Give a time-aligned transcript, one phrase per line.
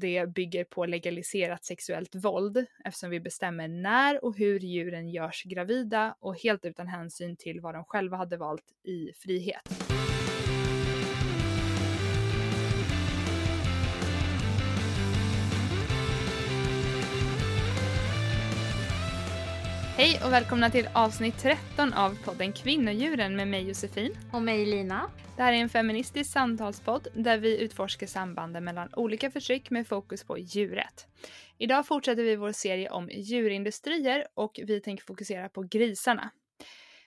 [0.00, 6.14] det bygger på legaliserat sexuellt våld eftersom vi bestämmer när och hur djuren görs gravida
[6.20, 9.68] och helt utan hänsyn till vad de själva hade valt i frihet.
[20.00, 24.12] Hej och välkomna till avsnitt 13 av podden Kvinnodjuren med mig Josefin.
[24.32, 25.10] Och mig Lina.
[25.36, 30.24] Det här är en feministisk samtalspodd där vi utforskar sambanden mellan olika förtryck med fokus
[30.24, 31.06] på djuret.
[31.58, 36.30] Idag fortsätter vi vår serie om djurindustrier och vi tänker fokusera på grisarna.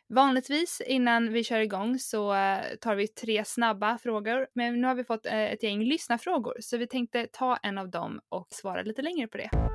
[0.10, 4.96] Vanligtvis innan vi kör igång så eh, tar vi tre snabba frågor men nu har
[4.96, 8.82] vi fått eh, ett gäng lyssnarfrågor så vi tänkte ta en av dem och svara
[8.82, 9.73] lite längre på det.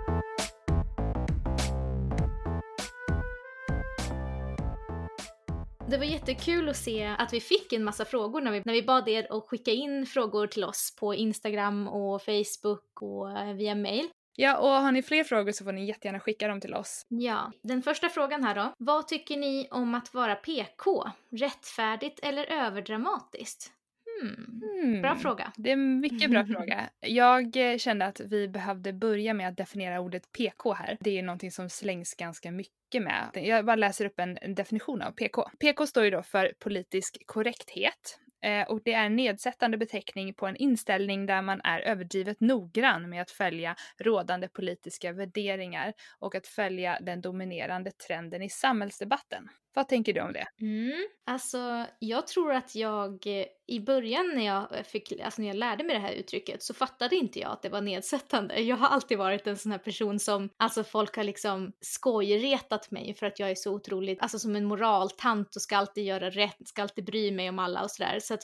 [5.91, 8.83] Det var jättekul att se att vi fick en massa frågor när vi, när vi
[8.83, 13.75] bad er att skicka in frågor till oss på Instagram och Facebook och eh, via
[13.75, 14.09] mail.
[14.37, 17.07] Ja, och har ni fler frågor så får ni jättegärna skicka dem till oss.
[17.09, 18.73] Ja, den första frågan här då.
[18.79, 21.11] Vad tycker ni om att vara PK?
[21.31, 23.73] Rättfärdigt eller överdramatiskt?
[24.21, 25.03] Hmm.
[25.03, 25.53] Bra fråga.
[25.57, 26.91] Det är en mycket bra fråga.
[27.01, 30.97] Jag eh, kände att vi behövde börja med att definiera ordet PK här.
[31.01, 33.31] Det är någonting som slängs ganska mycket med.
[33.35, 35.51] Jag bara läser upp en definition av PK.
[35.59, 38.19] PK står ju då för politisk korrekthet.
[38.43, 43.11] Eh, och det är en nedsättande beteckning på en inställning där man är överdrivet noggrann
[43.11, 49.49] med att följa rådande politiska värderingar och att följa den dominerande trenden i samhällsdebatten.
[49.75, 50.47] Vad tänker du om det?
[50.61, 55.49] Mm, alltså, jag tror att jag eh, i början när jag, eh, fick, alltså när
[55.49, 58.61] jag lärde mig det här uttrycket så fattade inte jag att det var nedsättande.
[58.61, 63.15] Jag har alltid varit en sån här person som, alltså folk har liksom skojretat mig
[63.15, 66.69] för att jag är så otroligt, alltså som en moraltant och ska alltid göra rätt,
[66.69, 68.19] ska alltid bry mig om alla och sådär.
[68.21, 68.43] Så att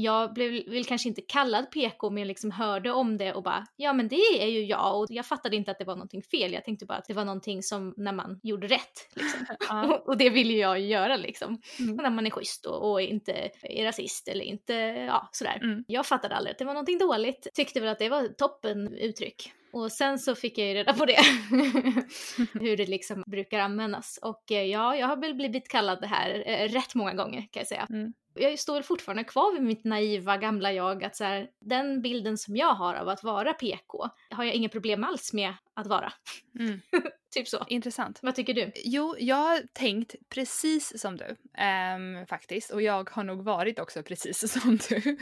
[0.00, 3.66] jag blev väl kanske inte kallad PK men jag liksom hörde om det och bara
[3.76, 6.52] ja men det är ju jag och jag fattade inte att det var någonting fel.
[6.52, 9.56] Jag tänkte bara att det var någonting som när man gjorde rätt liksom.
[9.68, 10.02] Ja.
[10.06, 11.60] och det vill ju jag göra liksom.
[11.78, 11.96] Mm.
[11.96, 14.74] när man är schysst och, och, inte är rasist eller inte
[15.08, 15.60] ja sådär.
[15.62, 15.84] Mm.
[15.88, 17.48] Jag fattade aldrig att det var någonting dåligt.
[17.54, 19.52] Tyckte väl att det var toppen uttryck.
[19.72, 21.18] Och sen så fick jag ju reda på det,
[22.60, 24.18] hur det liksom brukar användas.
[24.22, 27.60] Och eh, ja, jag har väl blivit kallad det här eh, rätt många gånger kan
[27.60, 27.86] jag säga.
[27.90, 32.38] Mm jag står fortfarande kvar vid mitt naiva gamla jag att så här, den bilden
[32.38, 36.12] som jag har av att vara PK har jag inga problem alls med att vara.
[36.58, 36.80] Mm.
[37.34, 37.64] typ så.
[37.68, 38.18] Intressant.
[38.22, 38.72] Vad tycker du?
[38.84, 44.02] Jo, jag har tänkt precis som du um, faktiskt och jag har nog varit också
[44.02, 45.18] precis som du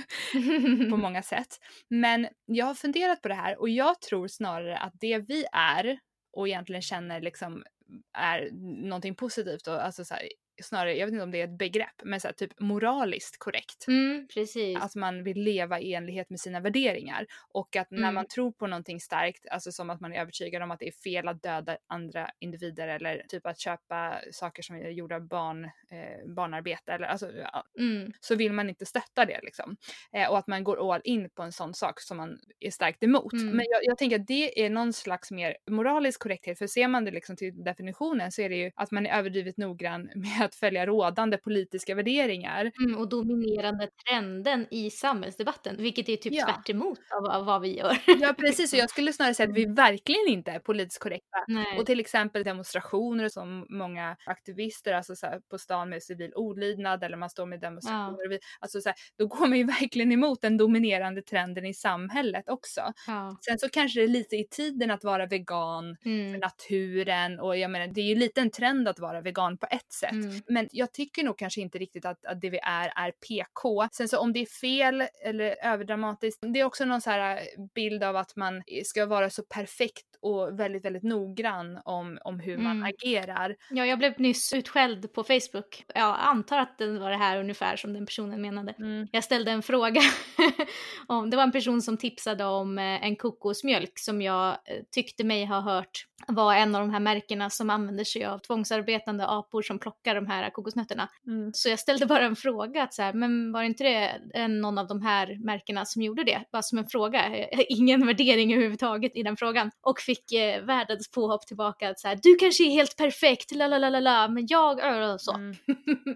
[0.90, 1.60] på många sätt.
[1.88, 5.98] Men jag har funderat på det här och jag tror snarare att det vi är
[6.32, 7.64] och egentligen känner liksom
[8.18, 8.50] är
[8.88, 10.28] någonting positivt och alltså så här,
[10.64, 13.88] snarare, jag vet inte om det är ett begrepp, men så här, typ moraliskt korrekt.
[13.88, 14.78] Mm, precis.
[14.80, 17.26] Att man vill leva i enlighet med sina värderingar.
[17.52, 18.14] Och att när mm.
[18.14, 20.92] man tror på någonting starkt, alltså som att man är övertygad om att det är
[20.92, 25.64] fel att döda andra individer eller typ att köpa saker som är gjorda av barn,
[25.64, 27.30] eh, barnarbete eller alltså,
[27.78, 28.12] mm.
[28.20, 29.76] så vill man inte stötta det liksom.
[30.12, 33.02] Eh, och att man går all in på en sån sak som man är starkt
[33.02, 33.32] emot.
[33.32, 33.56] Mm.
[33.56, 37.04] Men jag, jag tänker att det är någon slags mer moralisk korrekthet, för ser man
[37.04, 40.54] det liksom till definitionen så är det ju att man är överdrivet noggrann med att
[40.54, 42.72] följa rådande politiska värderingar.
[42.84, 46.44] Mm, och dominerande trenden i samhällsdebatten, vilket är typ ja.
[46.46, 47.96] tvärt emot av, av vad vi gör.
[48.20, 51.44] ja precis, och jag skulle snarare säga att vi verkligen inte är politiskt korrekta.
[51.48, 51.78] Nej.
[51.78, 57.04] Och till exempel demonstrationer som många aktivister, alltså så här, på stan med civil olydnad
[57.04, 58.38] eller man står med demonstrationer, ja.
[58.60, 62.92] alltså så här, då går man ju verkligen emot den dominerande trenden i samhället också.
[63.06, 63.38] Ja.
[63.40, 66.32] Sen så kanske det är lite i tiden att vara vegan mm.
[66.32, 69.66] för naturen och jag menar det är ju lite en trend att vara vegan på
[69.70, 70.12] ett sätt.
[70.12, 70.35] Mm.
[70.48, 73.88] Men jag tycker nog kanske inte riktigt att, att det vi är är PK.
[73.92, 77.40] Sen så om det är fel eller överdramatiskt, det är också någon så här
[77.74, 82.58] bild av att man ska vara så perfekt och väldigt, väldigt noggrann om, om hur
[82.58, 82.92] man mm.
[82.94, 83.56] agerar.
[83.70, 85.84] Ja, jag blev nyss utskälld på Facebook.
[85.94, 88.74] Jag antar att det var det här ungefär som den personen menade.
[88.78, 89.08] Mm.
[89.12, 90.00] Jag ställde en fråga
[91.06, 95.24] om, det var en person som tipsade om eh, en kokosmjölk som jag eh, tyckte
[95.24, 99.62] mig ha hört var en av de här märkena som använder sig av tvångsarbetande apor
[99.62, 101.08] som plockar de här kokosnötterna.
[101.26, 101.52] Mm.
[101.54, 104.86] Så jag ställde bara en fråga, att så här, men var inte det någon av
[104.86, 106.44] de här märkena som gjorde det?
[106.52, 109.70] Bara som en fråga, ingen värdering överhuvudtaget i den frågan.
[109.80, 113.66] Och fick eh, världens påhopp tillbaka att så här, du kanske är helt perfekt, la
[113.66, 115.34] la la la men jag, äh, så.
[115.34, 115.56] Mm.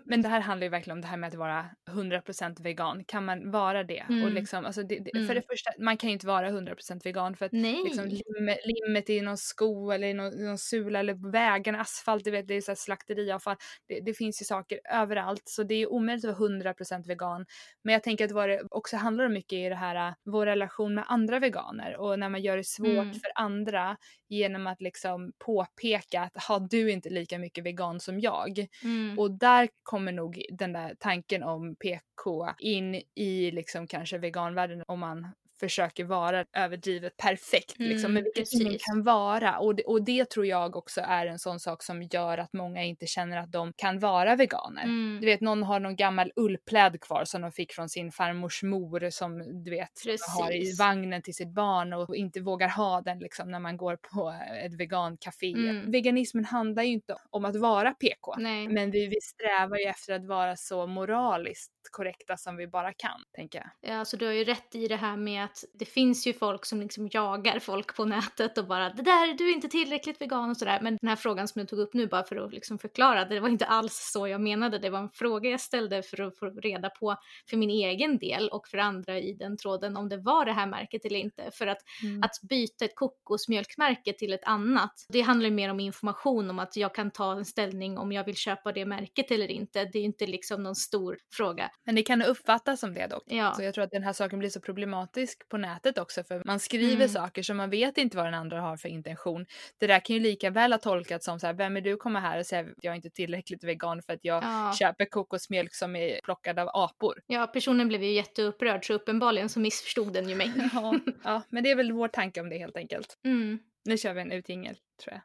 [0.05, 3.05] Men det här handlar ju verkligen om det här med att vara 100% vegan.
[3.05, 4.05] Kan man vara det?
[4.09, 4.25] Mm.
[4.25, 5.43] Och liksom, alltså det, det, för det mm.
[5.51, 9.37] första, man kan ju inte vara 100% vegan för att liksom, lim, limmet i någon
[9.37, 12.71] sko eller i någon, någon sula eller på vägarna, asfalt, du vet, det är så
[12.71, 13.57] här slakteriavfall.
[13.89, 17.47] Det, det, finns ju saker överallt så det är omöjligt att vara 100% vegan.
[17.85, 20.95] Men jag tänker att vad det också handlar om mycket är det här, vår relation
[20.95, 23.15] med andra veganer och när man gör det svårt mm.
[23.15, 23.97] för andra
[24.29, 28.67] genom att liksom påpeka att har du inte lika mycket vegan som jag?
[28.83, 29.19] Mm.
[29.19, 35.01] Och där kommer nog den där tanken om PK in i liksom kanske veganvärlden om
[35.01, 35.29] man
[35.61, 39.59] försöker vara överdrivet perfekt mm, liksom, men vilket ingen kan vara.
[39.59, 42.85] Och det, och det tror jag också är en sån sak som gör att många
[42.85, 44.83] inte känner att de kan vara veganer.
[44.83, 45.19] Mm.
[45.21, 49.11] Du vet någon har någon gammal ullpläd kvar som de fick från sin farmors mor
[49.11, 50.29] som du vet Precis.
[50.29, 53.97] har i vagnen till sitt barn och inte vågar ha den liksom när man går
[53.97, 54.35] på
[54.65, 55.53] ett vegancafé.
[55.53, 55.91] Mm.
[55.91, 58.69] Veganismen handlar ju inte om att vara PK Nej.
[58.69, 63.21] men vi, vi strävar ju efter att vara så moraliskt korrekta som vi bara kan,
[63.33, 63.91] tänker jag.
[63.91, 66.67] Ja, alltså du har ju rätt i det här med att det finns ju folk
[66.67, 70.51] som liksom jagar folk på nätet och bara det där, du är inte tillräckligt vegan
[70.51, 70.79] och sådär.
[70.83, 73.41] Men den här frågan som du tog upp nu bara för att liksom förklara, det
[73.41, 74.79] var inte alls så jag menade.
[74.79, 77.17] Det var en fråga jag ställde för att få reda på
[77.51, 80.67] för min egen del och för andra i den tråden om det var det här
[80.67, 81.51] märket eller inte.
[81.53, 82.23] För att, mm.
[82.23, 86.77] att byta ett kokosmjölkmärke till ett annat, det handlar ju mer om information om att
[86.77, 89.85] jag kan ta en ställning om jag vill köpa det märket eller inte.
[89.85, 91.70] Det är ju inte liksom någon stor fråga.
[91.85, 93.23] Men det kan uppfattas som det dock.
[93.27, 93.55] Ja.
[93.55, 96.61] Så jag tror att den här saken blir så problematisk på nätet också för man
[96.61, 97.09] skriver mm.
[97.09, 99.47] saker som man vet inte vad den andra har för intention.
[99.79, 102.21] Det där kan ju lika väl ha tolkats som så här, vem är du kommer
[102.21, 104.75] här och säger att jag är inte tillräckligt vegan för att jag ja.
[104.79, 107.23] köper kokosmjölk som är plockad av apor.
[107.27, 110.53] Ja, personen blev ju jätteupprörd så uppenbarligen så missförstod den ju mig.
[110.73, 113.19] ja, ja, men det är väl vår tanke om det helt enkelt.
[113.25, 113.59] Mm.
[113.85, 115.23] Nu kör vi en utjingel tror jag.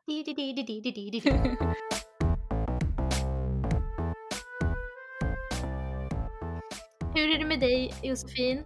[7.15, 8.63] Hur är det med dig Josefin?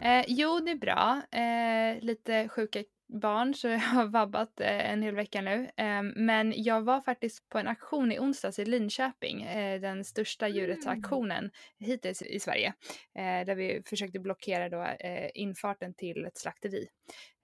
[0.00, 1.22] Eh, jo, det är bra.
[1.32, 5.70] Eh, lite sjuka barn så jag har vabbat eh, en hel vecka nu.
[5.76, 10.48] Eh, men jag var faktiskt på en aktion i onsdags i Linköping, eh, den största
[10.48, 11.50] djurrättsaktionen mm.
[11.78, 12.74] hittills i Sverige.
[13.18, 14.86] Eh, där vi försökte blockera då,
[15.34, 16.86] infarten till ett slakteri.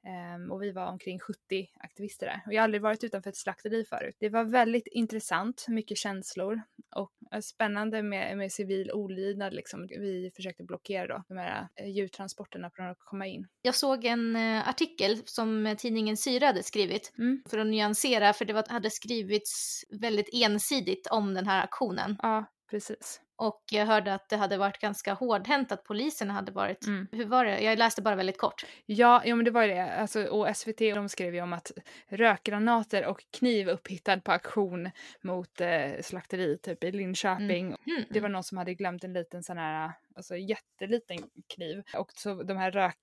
[0.07, 2.41] Um, och vi var omkring 70 aktivister där.
[2.47, 4.17] Och jag har aldrig varit utanför ett slakteri förut.
[4.19, 6.63] Det var väldigt intressant, mycket känslor
[6.97, 9.87] och eh, spännande med, med civil olydnad liksom.
[9.87, 13.47] Vi försökte blockera då de här uh, djurtransporterna från att komma in.
[13.63, 17.43] Jag såg en uh, artikel som tidningen Syra hade skrivit mm.
[17.51, 22.17] för att nyansera, för det var, hade skrivits väldigt ensidigt om den här aktionen.
[22.23, 23.21] Ja, precis.
[23.41, 27.07] Och jag hörde att det hade varit ganska hårdhänt att polisen hade varit, mm.
[27.13, 27.61] hur var det?
[27.61, 28.65] Jag läste bara väldigt kort.
[28.87, 29.93] Ja, ja men det var ju det.
[29.93, 31.73] Alltså, och SVT de skrev ju om att
[32.09, 34.91] rökgranater och kniv upphittad på aktion
[35.21, 37.67] mot eh, slakteri typ i Linköping.
[37.67, 37.79] Mm.
[37.87, 38.05] Mm.
[38.11, 41.19] Det var någon som hade glömt en liten sån här alltså jätteliten
[41.55, 41.83] kniv.
[41.97, 42.97] Och så de här rök,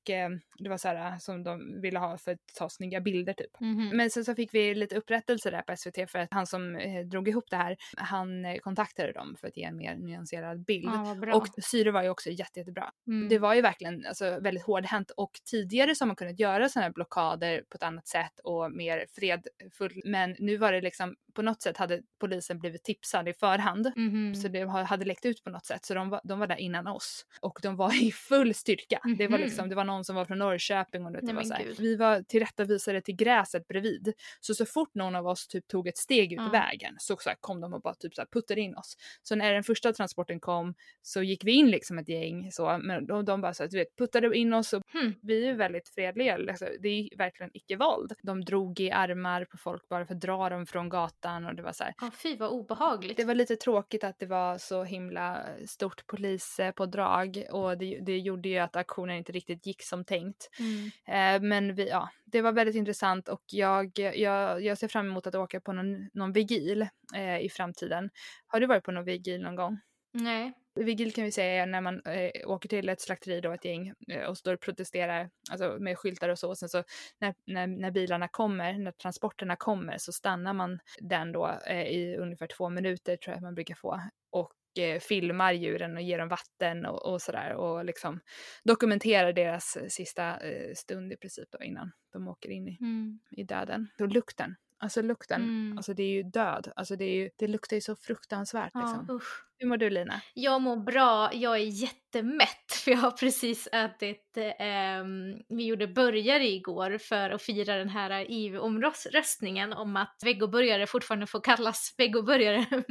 [0.59, 3.61] det var så här som de ville ha för att ta snygga bilder typ.
[3.61, 3.93] Mm -hmm.
[3.93, 7.05] Men sen så fick vi lite upprättelse där på SVT för att han som eh,
[7.05, 10.89] drog ihop det här, han eh, kontaktade dem för att ge en mer nyanserad bild.
[10.89, 12.91] Ah, och syre var ju också jätte, jättebra.
[13.07, 13.29] Mm.
[13.29, 16.85] Det var ju verkligen alltså, väldigt hårdhänt och tidigare så har man kunnat göra sådana
[16.85, 20.05] här blockader på ett annat sätt och mer fredfullt.
[20.05, 23.91] Men nu var det liksom på något sätt hade polisen blivit tipsad i förhand.
[23.95, 24.35] Mm.
[24.35, 25.85] Så det hade läckt ut på något sätt.
[25.85, 27.25] Så de var, de var där innan oss.
[27.41, 28.99] Och de var i full styrka.
[29.05, 29.17] Mm.
[29.17, 29.45] Det var mhm.
[29.45, 32.21] liksom, det var någon som var från Norrköping och det Nej, var så Vi var
[32.21, 34.13] tillrättavisade till gräset bredvid.
[34.39, 36.51] Så så fort någon av oss typ tog ett steg ut mm.
[36.51, 38.97] vägen så, så här, kom de och bara typ så här, puttade in oss.
[39.23, 43.07] Så när den första transporten kom så gick vi in liksom ett gäng så, men
[43.07, 45.55] de, de bara så här, du vet, puttade in oss och hmm, vi är ju
[45.55, 46.35] väldigt fredliga.
[46.35, 48.13] Alltså, det är verkligen icke-våld.
[48.23, 51.55] De drog i armar på folk bara för att dra dem från gatan gatan och
[51.55, 51.93] det var så här.
[52.01, 53.17] Ja, fy vad obehagligt.
[53.17, 58.49] Det var lite tråkigt att det var så himla stort polispådrag och det, det gjorde
[58.49, 60.49] ju att aktionen inte riktigt gick som tänkt.
[60.59, 60.85] Mm.
[61.05, 65.27] Eh, men vi, ja, det var väldigt intressant och jag, jag, jag ser fram emot
[65.27, 68.09] att åka på någon, någon vigil eh, i framtiden.
[68.47, 69.79] Har du varit på någon vigil någon gång?
[70.13, 70.53] Nej.
[70.83, 73.93] Vigil kan vi säga är när man eh, åker till ett slakteri då, ett gäng,
[74.11, 76.49] eh, och står och protesterar alltså med skyltar och så.
[76.49, 76.83] Och sen så
[77.19, 82.17] när, när, när bilarna kommer, när transporterna kommer så stannar man den då eh, i
[82.17, 84.01] ungefär två minuter tror jag man brukar få.
[84.31, 88.19] Och eh, filmar djuren och ger dem vatten och, och sådär och liksom
[88.63, 93.19] dokumenterar deras sista eh, stund i princip då innan de åker in i, mm.
[93.31, 93.87] i döden.
[93.99, 95.77] Och lukten Alltså lukten, mm.
[95.77, 96.71] alltså det är ju död.
[96.75, 99.15] Alltså det, ju, det luktar ju så fruktansvärt ja, liksom.
[99.15, 99.43] Usch.
[99.59, 100.21] Hur mår du Lina?
[100.33, 105.03] Jag mår bra, jag är jättemätt för jag har precis ätit, eh,
[105.49, 111.41] vi gjorde burgare igår för att fira den här EU-omröstningen om att vegoburgare fortfarande får
[111.41, 112.65] kallas vegoburgare.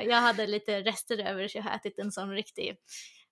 [0.04, 2.76] Jag hade lite rester över så jag har ätit en sån riktig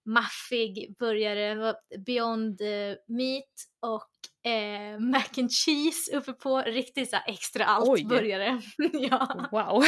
[0.09, 1.75] maffig burgare,
[2.07, 4.09] Beyond uh, Meat och
[4.51, 8.61] eh, mac and cheese uppe på, riktigt så extra allt-burgare.
[8.93, 9.49] ja.
[9.53, 9.83] Wow.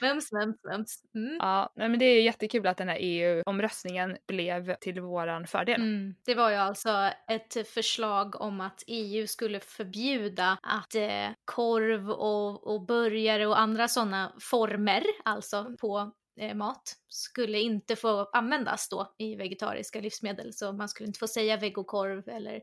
[0.00, 1.02] mums, mums, mums.
[1.14, 1.36] Mm.
[1.38, 5.80] Ja, men det är jättekul att den här EU-omröstningen blev till våran fördel.
[5.80, 6.14] Mm.
[6.24, 12.74] Det var ju alltså ett förslag om att EU skulle förbjuda att eh, korv och,
[12.74, 19.14] och burgare och andra sådana former, alltså på eh, mat skulle inte få användas då
[19.18, 20.52] i vegetariska livsmedel.
[20.52, 22.62] Så man skulle inte få säga vegokorv eller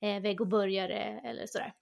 [0.00, 1.72] eh, vegoburgare eller sådär.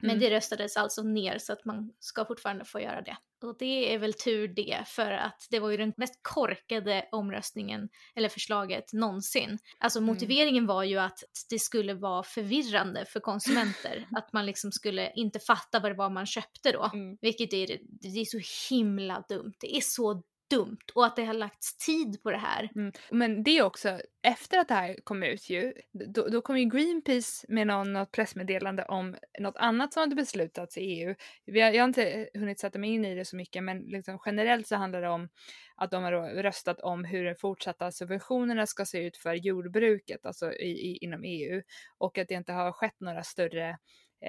[0.00, 0.20] Men mm.
[0.20, 3.16] det röstades alltså ner så att man ska fortfarande få göra det.
[3.42, 7.88] Och det är väl tur det, för att det var ju den mest korkade omröstningen,
[8.14, 9.58] eller förslaget, någonsin.
[9.78, 10.06] Alltså mm.
[10.06, 11.18] motiveringen var ju att
[11.50, 14.06] det skulle vara förvirrande för konsumenter.
[14.16, 16.90] att man liksom skulle inte fatta vad det var man köpte då.
[16.94, 17.18] Mm.
[17.20, 19.54] Vilket är, det är så himla dumt.
[19.60, 22.70] Det är så dumt och att det har lagts tid på det här.
[22.74, 22.92] Mm.
[23.10, 26.64] Men det är också, efter att det här kom ut ju, då, då kom ju
[26.64, 31.14] Greenpeace med någon, något pressmeddelande om något annat som hade beslutats i EU.
[31.46, 34.18] Vi har, jag har inte hunnit sätta mig in i det så mycket men liksom
[34.26, 35.28] generellt så handlar det om
[35.76, 40.52] att de har röstat om hur de fortsatta subventionerna ska se ut för jordbruket, alltså
[40.52, 41.62] i, i, inom EU
[41.98, 43.78] och att det inte har skett några större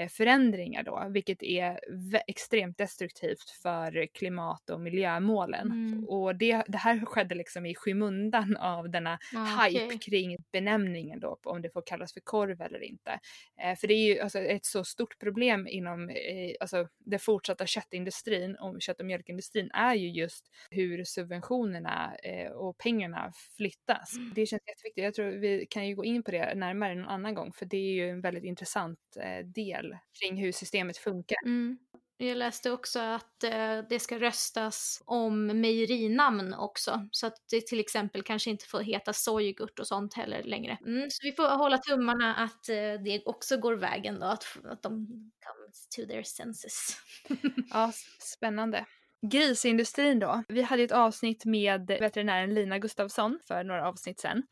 [0.09, 1.79] förändringar då, vilket är
[2.27, 5.71] extremt destruktivt för klimat och miljömålen.
[5.71, 6.05] Mm.
[6.09, 9.97] Och det, det här skedde liksom i skymundan av denna ah, hype okay.
[9.97, 13.19] kring benämningen då, om det får kallas för korv eller inte.
[13.63, 17.65] Eh, för det är ju alltså, ett så stort problem inom eh, alltså, den fortsatta
[17.65, 24.17] köttindustrin och kött och mjölkindustrin är ju just hur subventionerna eh, och pengarna flyttas.
[24.17, 24.31] Mm.
[24.35, 25.03] Det känns jätteviktigt.
[25.03, 27.77] Jag tror vi kan ju gå in på det närmare någon annan gång för det
[27.77, 31.37] är ju en väldigt intressant eh, del del kring hur systemet funkar.
[31.45, 31.77] Mm.
[32.17, 37.79] Jag läste också att eh, det ska röstas om mejerinamn också, så att det till
[37.79, 40.77] exempel kanske inte får heta sojgurt och sånt heller längre.
[40.85, 44.83] Mm, så vi får hålla tummarna att eh, det också går vägen då, att, att
[44.83, 45.07] de
[45.45, 46.97] comes to their senses.
[47.71, 48.85] ja, spännande.
[49.21, 50.43] Grisindustrin då.
[50.47, 54.43] Vi hade ett avsnitt med veterinären Lina Gustafsson för några avsnitt sedan.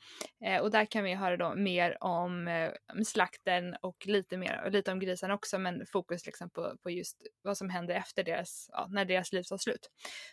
[0.46, 2.72] Eh, och där kan vi höra då mer om eh,
[3.04, 7.58] slakten och lite mer, lite om grisarna också men fokus liksom på, på just vad
[7.58, 9.90] som händer efter deras, ja, när deras liv tar slut.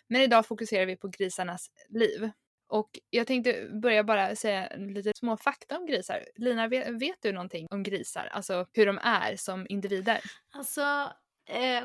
[0.07, 2.31] Men idag fokuserar vi på grisarnas liv.
[2.69, 6.25] Och jag tänkte börja bara säga lite små fakta om grisar.
[6.35, 8.29] Lina, vet, vet du någonting om grisar?
[8.31, 10.19] Alltså hur de är som individer?
[10.51, 11.11] Alltså,
[11.49, 11.83] eh,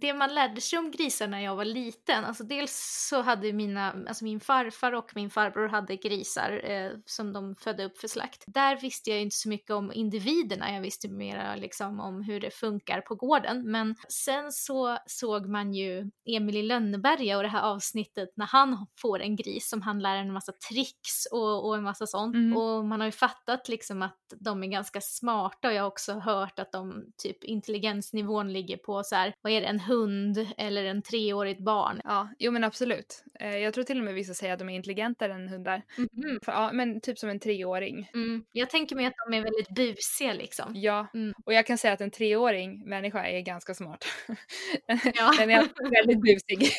[0.00, 3.94] det man lärde sig om grisar när jag var liten, alltså dels så hade mina,
[4.08, 8.44] alltså min farfar och min farbror hade grisar eh, som de födde upp för slakt.
[8.46, 12.50] Där visste jag inte så mycket om individerna, jag visste mer liksom om hur det
[12.50, 13.70] funkar på gården.
[13.70, 18.86] Men sen så såg man ju Emil i Lönneberga och det här avsnittet när han
[19.00, 22.34] får en gris som han lär en massa tricks och, och en massa sånt.
[22.34, 22.56] Mm.
[22.56, 26.12] Och man har ju fattat liksom att de är ganska smarta och jag har också
[26.12, 30.84] hört att de typ intelligensnivån ligger på så här, vad är det, en hund eller
[30.84, 32.00] en treårigt barn.
[32.04, 33.24] Ja, jo men absolut.
[33.40, 35.82] Eh, jag tror till och med vissa säger att de är intelligentare än hundar.
[35.98, 36.40] Mm.
[36.42, 38.10] För, ja, men typ som en treåring.
[38.14, 38.44] Mm.
[38.52, 40.72] Jag tänker mig att de är väldigt busiga liksom.
[40.74, 41.34] Ja, mm.
[41.46, 44.04] och jag kan säga att en treåring människa är ganska smart.
[45.14, 45.32] Ja.
[45.38, 46.72] Den är väldigt busig.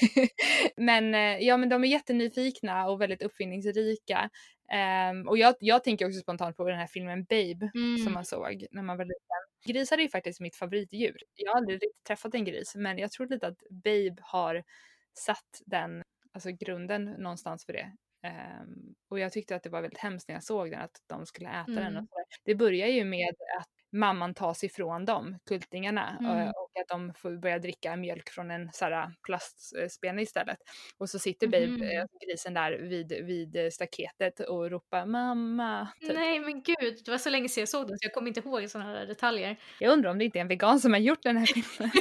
[0.78, 4.30] men eh, ja, men de är jättenyfikna och väldigt uppfinningsrika.
[4.74, 7.98] Um, och jag, jag tänker också spontant på den här filmen Babe mm.
[7.98, 9.44] som man såg när man var liten.
[9.65, 11.18] Grisar är ju faktiskt mitt favoritdjur.
[11.36, 14.63] Jag har aldrig riktigt träffat en gris men jag tror lite att Babe har
[15.13, 17.92] satt den, alltså grunden någonstans för det.
[18.62, 21.25] Um, och jag tyckte att det var väldigt hemskt när jag såg den, att de
[21.25, 21.84] skulle äta mm.
[21.84, 21.98] den.
[21.98, 26.48] Och så Det börjar ju med att mamman tas ifrån dem, kultingarna, mm.
[26.48, 28.70] och att de får börja dricka mjölk från en
[29.26, 30.58] plastspene istället.
[30.98, 31.80] Och så sitter mm.
[31.80, 35.88] babe, grisen där vid, vid staketet och ropar mamma.
[36.02, 36.14] Typ.
[36.14, 38.40] Nej men gud, det var så länge sedan jag såg den så jag kommer inte
[38.40, 39.58] ihåg sådana här detaljer.
[39.80, 41.92] Jag undrar om det inte är en vegan som har gjort den här filmen.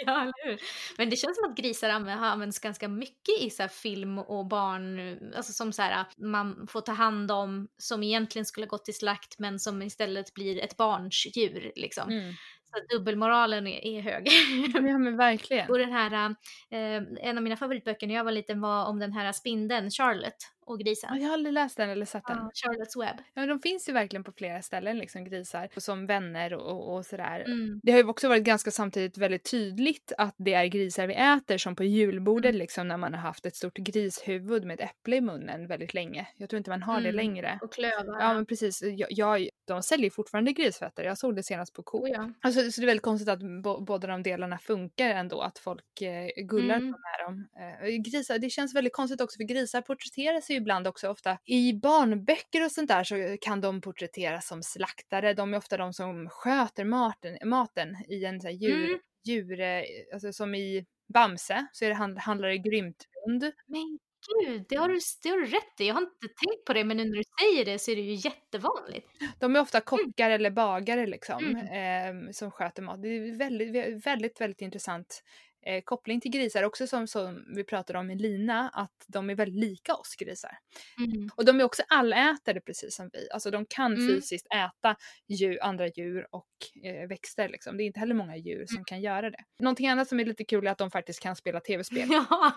[0.06, 0.60] ja, eller hur?
[0.98, 5.18] Men det känns som att grisar har använts ganska mycket i så film och barn,
[5.36, 9.38] alltså som så här, man får ta hand om som egentligen skulle gått till slakt
[9.38, 12.10] men som istället blir ett barns djur liksom.
[12.10, 12.34] Mm.
[12.64, 14.28] Så dubbelmoralen är, är hög.
[14.74, 15.68] ja men verkligen.
[15.70, 16.30] och den här,
[16.70, 20.55] eh, en av mina favoritböcker när jag var liten var om den här spindeln, Charlotte
[20.66, 21.20] och grisen.
[21.20, 22.36] Jag har aldrig läst den eller sett den.
[22.36, 23.16] Ja, Charlotte's Web.
[23.34, 27.06] Ja, men de finns ju verkligen på flera ställen, liksom grisar, som vänner och, och
[27.06, 27.40] sådär.
[27.40, 27.80] Mm.
[27.82, 31.58] Det har ju också varit ganska samtidigt väldigt tydligt att det är grisar vi äter
[31.58, 32.58] som på julbordet mm.
[32.58, 36.26] liksom när man har haft ett stort grishuvud med ett äpple i munnen väldigt länge.
[36.36, 37.04] Jag tror inte man har mm.
[37.04, 37.58] det längre.
[37.62, 38.20] Och klövar.
[38.20, 38.82] Ja men precis.
[38.82, 41.04] Jag, jag, de säljer fortfarande grisfötter.
[41.04, 42.02] Jag såg det senast på Coop.
[42.02, 42.32] Oh, ja.
[42.40, 43.40] alltså, så det är väldigt konstigt att
[43.86, 46.90] båda de delarna funkar ändå, att folk eh, gullar mm.
[46.90, 47.48] med dem.
[47.58, 51.38] Eh, grisar, det känns väldigt konstigt också för grisar porträtteras ju ju ibland också ofta
[51.44, 55.34] i barnböcker och sånt där så kan de porträtteras som slaktare.
[55.34, 59.00] De är ofta de som sköter maten, maten i en så djur, mm.
[59.24, 59.82] djur, eh,
[60.12, 63.52] alltså som i Bamse så är det, handlar det grymt rund.
[63.66, 63.98] Men
[64.44, 65.86] gud, det har, du, det har du rätt i.
[65.86, 68.02] Jag har inte tänkt på det men nu när du säger det så är det
[68.02, 69.08] ju jättevanligt.
[69.38, 69.84] De är ofta mm.
[69.84, 70.34] kockar mm.
[70.34, 72.26] eller bagare liksom mm.
[72.26, 73.02] eh, som sköter mat.
[73.02, 75.22] Det är väldigt, väldigt, väldigt intressant
[75.66, 79.34] eh, koppling till grisar också som, som vi pratade om i Lina, att de är
[79.34, 80.58] väldigt lika oss grisar.
[80.98, 81.28] Mm.
[81.36, 84.08] Och de är också allätare precis som vi, alltså de kan mm.
[84.08, 84.96] fysiskt äta
[85.28, 86.46] djur, andra djur och
[86.84, 87.76] eh, växter liksom.
[87.76, 88.84] Det är inte heller många djur som mm.
[88.84, 89.44] kan göra det.
[89.58, 92.08] Någonting annat som är lite kul är att de faktiskt kan spela tv-spel.
[92.30, 92.52] Ja.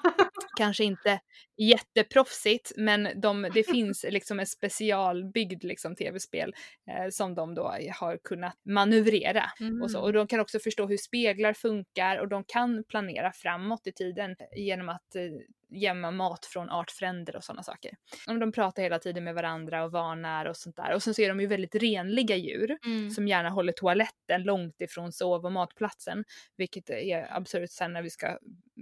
[0.59, 1.19] Kanske inte
[1.57, 6.53] jätteproffsigt men de, det finns liksom ett specialbyggd liksom, tv-spel
[6.91, 9.43] eh, som de då har kunnat manövrera
[9.83, 9.99] och så.
[9.99, 10.19] Och mm.
[10.19, 14.35] de kan också förstå hur speglar funkar och de kan planera planera framåt i tiden
[14.55, 15.23] genom att eh,
[15.69, 17.91] gömma mat från artfränder och sådana saker.
[18.25, 20.93] De pratar hela tiden med varandra och varnar och sånt där.
[20.93, 23.09] Och sen så är de ju väldigt renliga djur mm.
[23.09, 26.23] som gärna håller toaletten långt ifrån sov och matplatsen.
[26.57, 28.37] Vilket är absurt sen när vi ska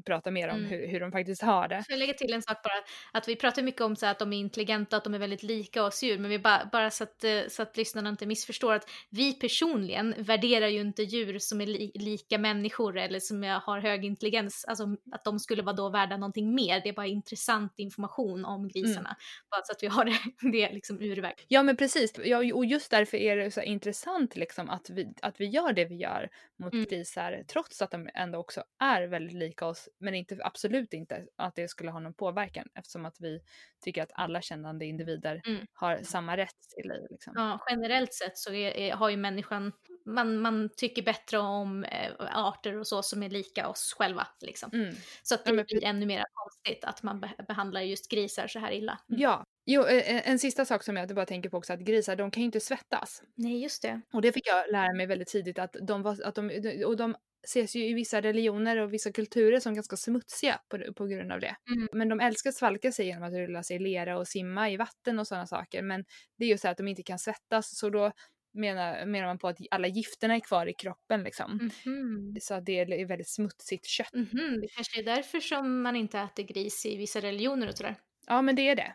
[0.05, 0.69] prata mer om mm.
[0.69, 1.83] hur, hur de faktiskt har det.
[1.89, 2.73] Jag lägga till en sak bara.
[3.13, 5.83] Att vi pratar mycket om så att de är intelligenta, att de är väldigt lika
[5.83, 6.17] oss djur.
[6.17, 10.15] Men vi bara, bara så, att, eh, så att lyssnarna inte missförstår att vi personligen
[10.17, 14.65] värderar ju inte djur som är li, lika människor eller som har hög intelligens.
[14.67, 16.76] Alltså att de skulle vara då värda någonting mer.
[16.83, 19.09] Det är bara intressant information om grisarna.
[19.09, 19.17] Mm.
[19.51, 20.19] Bara så att vi har det,
[20.51, 21.45] det liksom urväg.
[21.47, 22.13] Ja men precis.
[22.23, 25.85] Ja, och just därför är det så intressant liksom att vi, att vi gör det
[25.85, 26.29] vi gör
[26.59, 26.85] mot mm.
[26.85, 31.55] grisar trots att de ändå också är väldigt lika oss men inte, absolut inte att
[31.55, 33.41] det skulle ha någon påverkan eftersom att vi
[33.83, 35.65] tycker att alla kännande individer mm.
[35.73, 37.07] har samma rätt till liv.
[37.09, 37.33] Liksom.
[37.35, 39.71] Ja, generellt sett så är, är, har ju människan,
[40.07, 44.27] man, man tycker bättre om äh, arter och så som är lika oss själva.
[44.41, 44.69] Liksom.
[44.73, 44.95] Mm.
[45.23, 48.59] Så att det ja, blir ännu mer konstigt att man be behandlar just grisar så
[48.59, 48.99] här illa.
[49.09, 49.21] Mm.
[49.21, 52.41] Ja, Jo, en sista sak som jag bara tänker på också att grisar de kan
[52.41, 53.23] ju inte svettas.
[53.35, 54.01] Nej just det.
[54.13, 56.51] Och det fick jag lära mig väldigt tidigt att de var, att de,
[56.85, 57.15] och de
[57.47, 61.39] ses ju i vissa religioner och vissa kulturer som ganska smutsiga på, på grund av
[61.39, 61.55] det.
[61.75, 61.87] Mm.
[61.91, 64.77] Men de älskar att svalka sig genom att rulla sig i lera och simma i
[64.77, 65.81] vatten och sådana saker.
[65.81, 66.05] Men
[66.37, 68.11] det är ju så att de inte kan svettas så då
[68.57, 71.71] menar, menar man på att alla gifterna är kvar i kroppen liksom.
[71.85, 72.35] Mm.
[72.41, 74.13] Så att det är väldigt smutsigt kött.
[74.13, 74.61] Mm.
[74.61, 77.95] Det kanske är därför som man inte äter gris i vissa religioner och sådär.
[78.27, 78.93] Ja men det är det.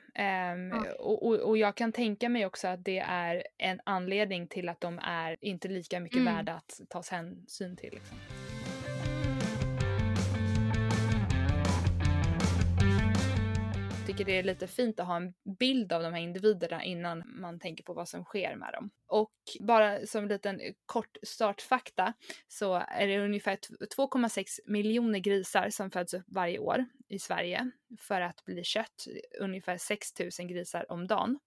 [0.54, 0.92] Um, ja.
[0.98, 4.80] och, och, och, jag kan tänka mig också att det är en anledning till att
[4.80, 6.34] de är inte lika mycket mm.
[6.34, 7.92] värda att tas hänsyn till.
[7.92, 8.18] Liksom.
[14.12, 17.58] Tycker det är lite fint att ha en bild av de här individerna innan man
[17.58, 18.90] tänker på vad som sker med dem.
[19.06, 22.12] Och bara som en liten kort startfakta
[22.48, 23.56] så är det ungefär
[23.96, 29.06] 2,6 miljoner grisar som föds upp varje år i Sverige för att bli kött,
[29.40, 31.38] ungefär 6 000 grisar om dagen.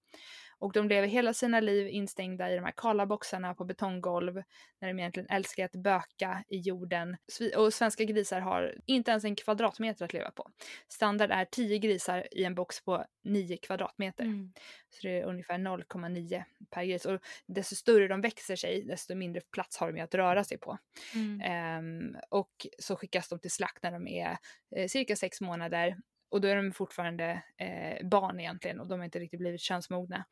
[0.65, 4.43] Och de lever hela sina liv instängda i de här kala boxarna på betonggolv
[4.81, 7.17] när de egentligen älskar att böka i jorden.
[7.57, 10.51] Och svenska grisar har inte ens en kvadratmeter att leva på.
[10.87, 14.23] Standard är 10 grisar i en box på 9 kvadratmeter.
[14.23, 14.53] Mm.
[14.89, 17.05] Så det är ungefär 0,9 per gris.
[17.05, 20.77] Och desto större de växer sig, desto mindre plats har de att röra sig på.
[21.13, 21.79] Mm.
[21.79, 24.37] Um, och så skickas de till slakt när de är
[24.75, 25.97] eh, cirka sex månader
[26.35, 30.25] och då är de fortfarande eh, barn egentligen och de har inte riktigt blivit könsmogna.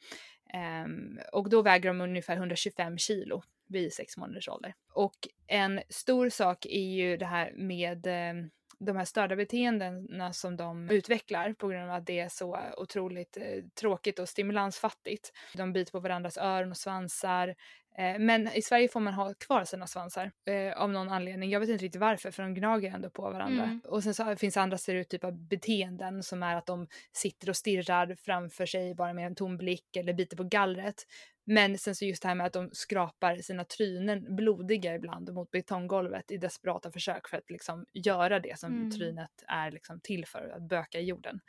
[0.85, 4.73] Um, och då väger de ungefär 125 kilo vid sex månaders ålder.
[4.93, 5.15] Och
[5.47, 8.45] en stor sak är ju det här med eh,
[8.79, 13.37] de här störda beteendena som de utvecklar på grund av att det är så otroligt
[13.37, 15.31] eh, tråkigt och stimulansfattigt.
[15.53, 17.55] De biter på varandras öron och svansar.
[17.97, 21.49] Eh, men i Sverige får man ha kvar sina svansar eh, av någon anledning.
[21.49, 23.63] Jag vet inte riktigt varför för de gnager ändå på varandra.
[23.63, 23.81] Mm.
[23.85, 28.65] Och sen så finns andra stereotypa beteenden som är att de sitter och stirrar framför
[28.65, 31.05] sig bara med en tom blick eller biter på gallret.
[31.45, 35.51] Men sen så just det här med att de skrapar sina trynen blodiga ibland mot
[35.51, 38.91] betonggolvet i desperata försök för att liksom göra det som mm.
[38.91, 41.39] trynet är liksom till för, att böka i jorden.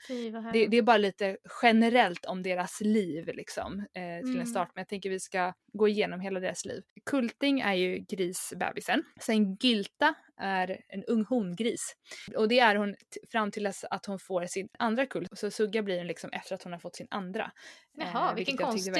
[0.52, 4.40] Det, det, är bara lite generellt om deras liv liksom eh, till mm.
[4.40, 6.82] en start men jag tänker vi ska gå igenom hela deras liv.
[7.06, 9.04] Kulting är ju grisbebisen.
[9.20, 11.96] Sen Gylta är en ung hongris.
[12.36, 12.96] Och det är hon
[13.32, 15.26] fram till att hon får sin andra kull.
[15.32, 17.52] Så Sugga blir hon liksom efter att hon har fått sin andra.
[17.92, 18.94] Jaha, eh, vilken konstig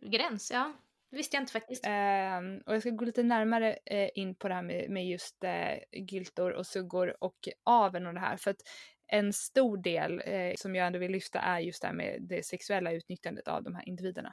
[0.00, 0.50] gräns.
[0.52, 0.72] Ja.
[1.10, 1.86] Det visste jag inte faktiskt.
[1.86, 5.44] Eh, och jag ska gå lite närmare eh, in på det här med, med just
[5.44, 8.36] eh, gyltor och suggor och aven och det här.
[8.36, 8.62] För att
[9.08, 12.46] en stor del eh, som jag ändå vill lyfta är just det här med det
[12.46, 14.32] sexuella utnyttjandet av de här individerna.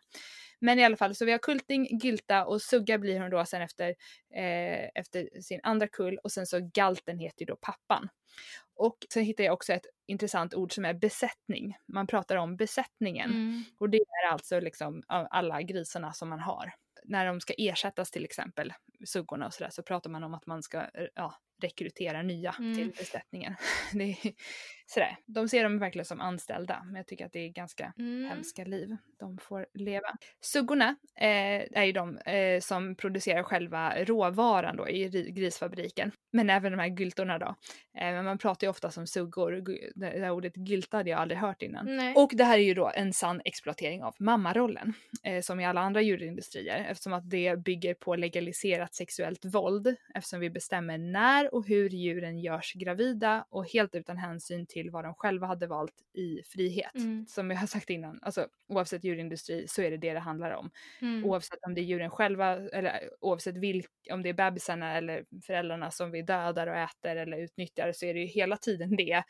[0.60, 3.62] Men i alla fall, så vi har Kulting, Gylta och Sugga blir hon då sen
[3.62, 3.90] efter,
[4.36, 8.10] eh, efter sin andra kull och sen så Galten heter ju då pappan.
[8.76, 11.78] Och sen hittar jag också ett intressant ord som är besättning.
[11.88, 13.64] Man pratar om besättningen mm.
[13.80, 16.74] och det är alltså liksom alla grisarna som man har.
[17.04, 18.74] När de ska ersättas till exempel,
[19.06, 22.76] suggorna och sådär, så pratar man om att man ska ja, rekrytera nya mm.
[22.76, 23.56] till besättningen.
[23.94, 24.34] det är,
[24.88, 25.18] sådär.
[25.26, 28.30] De ser dem verkligen som anställda, men jag tycker att det är ganska mm.
[28.30, 30.08] hemska liv de får leva.
[30.42, 36.72] Suggorna eh, är ju de eh, som producerar själva råvaran då i grisfabriken, men även
[36.72, 37.56] de här gyltorna då.
[38.00, 39.64] Eh, man pratar ju ofta som suggor,
[39.96, 41.96] det här ordet gylta hade jag aldrig hört innan.
[41.96, 42.14] Nej.
[42.16, 45.82] Och det här är ju då en sann exploatering av mammarollen, eh, som i alla
[45.82, 51.68] andra djurindustrier, eftersom att det bygger på legaliserat sexuellt våld, eftersom vi bestämmer när och
[51.68, 56.44] hur djuren görs gravida och helt utan hänsyn till vad de själva hade valt i
[56.44, 56.96] frihet.
[56.96, 57.26] Mm.
[57.28, 60.72] Som jag har sagt innan, alltså oavsett djurindustri så är det det det handlar om.
[61.02, 61.26] Mm.
[61.26, 65.92] Oavsett om det är djuren själva eller oavsett vilk, om det är bebisarna eller föräldrarna
[65.92, 69.24] som vi dödar och äter eller utnyttjar så är det ju hela tiden det.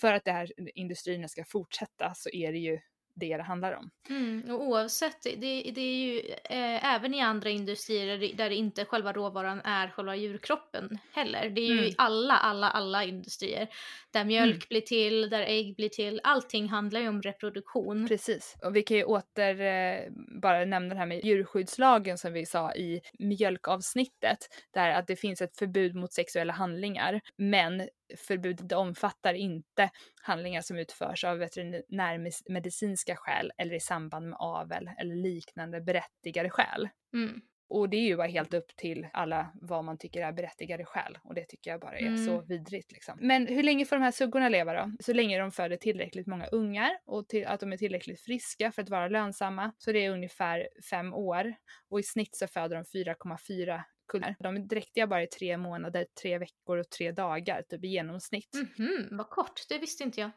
[0.00, 2.78] För att det här industrierna ska fortsätta så är det ju
[3.16, 3.90] det det handlar om.
[4.08, 8.84] Mm, och oavsett, det, det är ju eh, även i andra industrier där det inte
[8.84, 11.50] själva råvaran är själva djurkroppen heller.
[11.50, 11.84] Det är ju mm.
[11.84, 13.68] i alla, alla, alla industrier.
[14.10, 14.66] Där mjölk mm.
[14.68, 16.20] blir till, där ägg blir till.
[16.24, 18.08] Allting handlar ju om reproduktion.
[18.08, 18.56] Precis.
[18.62, 20.00] Och vi kan ju åter eh,
[20.42, 24.38] bara nämna det här med djurskyddslagen som vi sa i mjölkavsnittet.
[24.74, 27.20] Där att det finns ett förbud mot sexuella handlingar.
[27.36, 29.90] Men förbudet omfattar inte
[30.22, 36.88] handlingar som utförs av veterinärmedicinska skäl eller i samband med avel eller liknande berättigade skäl.
[37.14, 37.40] Mm.
[37.68, 41.18] Och det är ju bara helt upp till alla vad man tycker är berättigade skäl
[41.24, 42.26] och det tycker jag bara är mm.
[42.26, 43.18] så vidrigt liksom.
[43.20, 44.92] Men hur länge får de här suggorna leva då?
[45.00, 48.82] Så länge de föder tillräckligt många ungar och till, att de är tillräckligt friska för
[48.82, 49.72] att vara lönsamma.
[49.78, 51.54] Så det är ungefär fem år
[51.90, 54.36] och i snitt så föder de 4,4 kullar.
[54.38, 58.54] De är dräktiga bara i tre månader, tre veckor och tre dagar, typ i genomsnitt.
[58.54, 60.30] Mm -hmm, vad kort, det visste inte jag.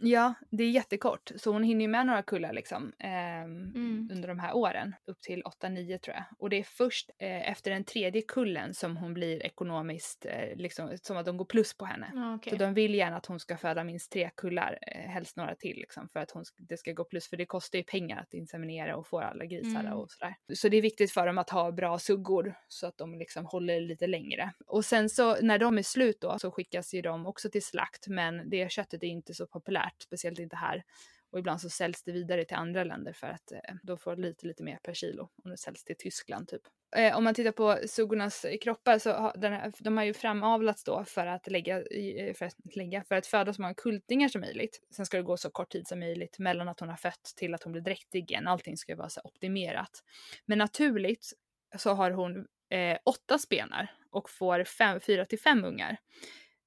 [0.00, 1.30] Ja, det är jättekort.
[1.36, 4.08] Så hon hinner ju med några kullar liksom eh, mm.
[4.12, 4.94] under de här åren.
[5.06, 6.24] Upp till 8-9 tror jag.
[6.38, 10.98] Och det är först eh, efter den tredje kullen som hon blir ekonomiskt, eh, liksom
[11.02, 12.12] som att de går plus på henne.
[12.16, 12.50] Ah, okay.
[12.50, 15.76] Så de vill gärna att hon ska föda minst tre kullar, eh, helst några till
[15.76, 17.28] liksom, för att hon, det ska gå plus.
[17.28, 19.92] För det kostar ju pengar att inseminera och få alla grisar mm.
[19.92, 20.34] och sådär.
[20.54, 23.80] Så det är viktigt för dem att ha bra suggor så att de liksom håller
[23.80, 24.52] lite längre.
[24.66, 28.08] Och sen så när de är slut då så skickas ju de också till slakt
[28.08, 30.82] men det köttet är inte så populärt värt, speciellt inte här.
[31.30, 34.46] Och ibland så säljs det vidare till andra länder för att eh, då får lite,
[34.46, 36.62] lite mer per kilo om det säljs till Tyskland typ.
[36.96, 40.14] Eh, om man tittar på suggornas eh, kroppar så har den här, de har ju
[40.14, 44.28] framavlats då för att lägga, eh, för att lägga, för att föda så många kultingar
[44.28, 44.80] som möjligt.
[44.90, 47.54] Sen ska det gå så kort tid som möjligt mellan att hon har fött till
[47.54, 48.46] att hon blir dräktig igen.
[48.46, 50.04] Allting ska ju vara så optimerat.
[50.46, 51.32] Men naturligt
[51.76, 55.96] så har hon eh, åtta spenar och får fem, fyra till fem ungar.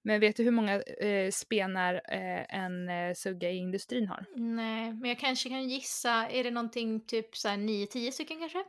[0.01, 4.25] Men vet du hur många eh, spenar eh, en eh, sugga i industrin har?
[4.35, 6.29] Nej, men jag kanske kan gissa.
[6.29, 8.63] Är det någonting typ så 9-10 stycken kanske?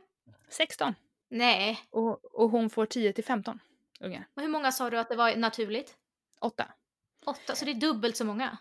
[0.49, 0.95] 16.
[1.29, 1.79] Nej.
[1.89, 3.59] Och, och hon får 10 till 15
[3.99, 4.27] ungar.
[4.33, 5.97] Och hur många sa du att det var naturligt?
[6.39, 6.71] Åtta.
[7.25, 8.57] Åtta, så det är dubbelt så många?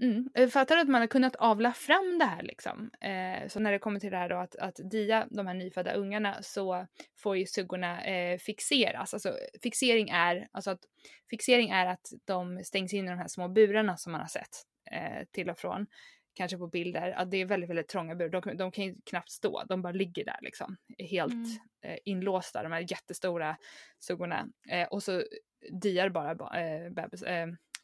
[0.00, 0.28] Mm.
[0.34, 2.90] Eh, fattar du att man har kunnat avla fram det här liksom?
[3.00, 5.94] Eh, så när det kommer till det här då att, att dia de här nyfödda
[5.94, 9.14] ungarna så får ju suggorna eh, fixeras.
[9.14, 10.80] Alltså fixering är, alltså att,
[11.30, 14.62] fixering är att de stängs in i de här små burarna som man har sett
[14.90, 15.86] eh, till och från.
[16.36, 18.40] Kanske på bilder, att det är väldigt, väldigt trånga burar.
[18.40, 20.76] De, de kan ju knappt stå, de bara ligger där liksom.
[20.98, 21.56] Helt mm.
[21.84, 23.56] eh, inlåsta, de här jättestora
[23.98, 24.48] suggorna.
[24.68, 25.22] Eh, och så
[25.82, 27.24] diar bara eh, bebis,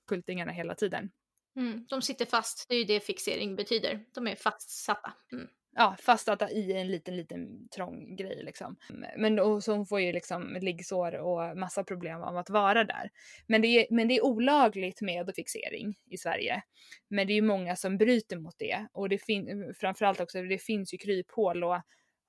[0.07, 1.11] kultingarna hela tiden.
[1.57, 4.01] Mm, de sitter fast, det är ju det fixering betyder.
[4.15, 5.13] De är fastsatta.
[5.33, 5.49] Mm.
[5.73, 8.77] Ja, fastsatta i en liten, liten trång grej liksom.
[9.17, 13.11] Men då, så hon får ju liksom liggsår och massa problem av att vara där.
[13.47, 16.63] Men det är, men det är olagligt med fixering i Sverige.
[17.09, 18.87] Men det är ju många som bryter mot det.
[18.93, 21.81] Och det finns framförallt också, det finns ju kryphål och,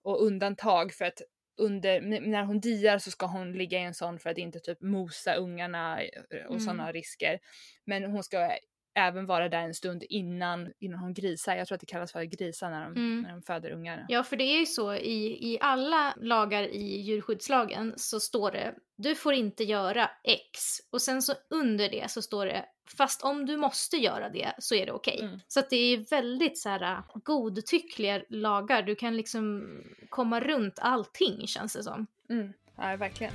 [0.03, 1.21] och undantag för att
[1.57, 4.81] under, när hon diar så ska hon ligga i en sån för att inte typ
[4.81, 6.59] mosa ungarna och mm.
[6.59, 7.39] sådana risker.
[7.85, 8.57] Men hon ska
[8.93, 11.55] även vara där en stund innan, innan hon grisar.
[11.55, 13.21] Jag tror att det kallas för grisa när de, mm.
[13.21, 14.05] när de föder ungar.
[14.09, 18.75] Ja, för det är ju så i, i alla lagar i djurskyddslagen så står det
[18.95, 20.59] du får inte göra X
[20.91, 22.65] och sen så under det så står det
[22.97, 25.15] fast om du måste göra det så är det okej.
[25.15, 25.27] Okay.
[25.27, 25.39] Mm.
[25.47, 28.81] Så att det är väldigt så här äh, godtyckliga lagar.
[28.81, 29.67] Du kan liksom
[30.09, 32.07] komma runt allting känns det som.
[32.29, 32.53] Mm.
[32.77, 33.33] Ja, verkligen.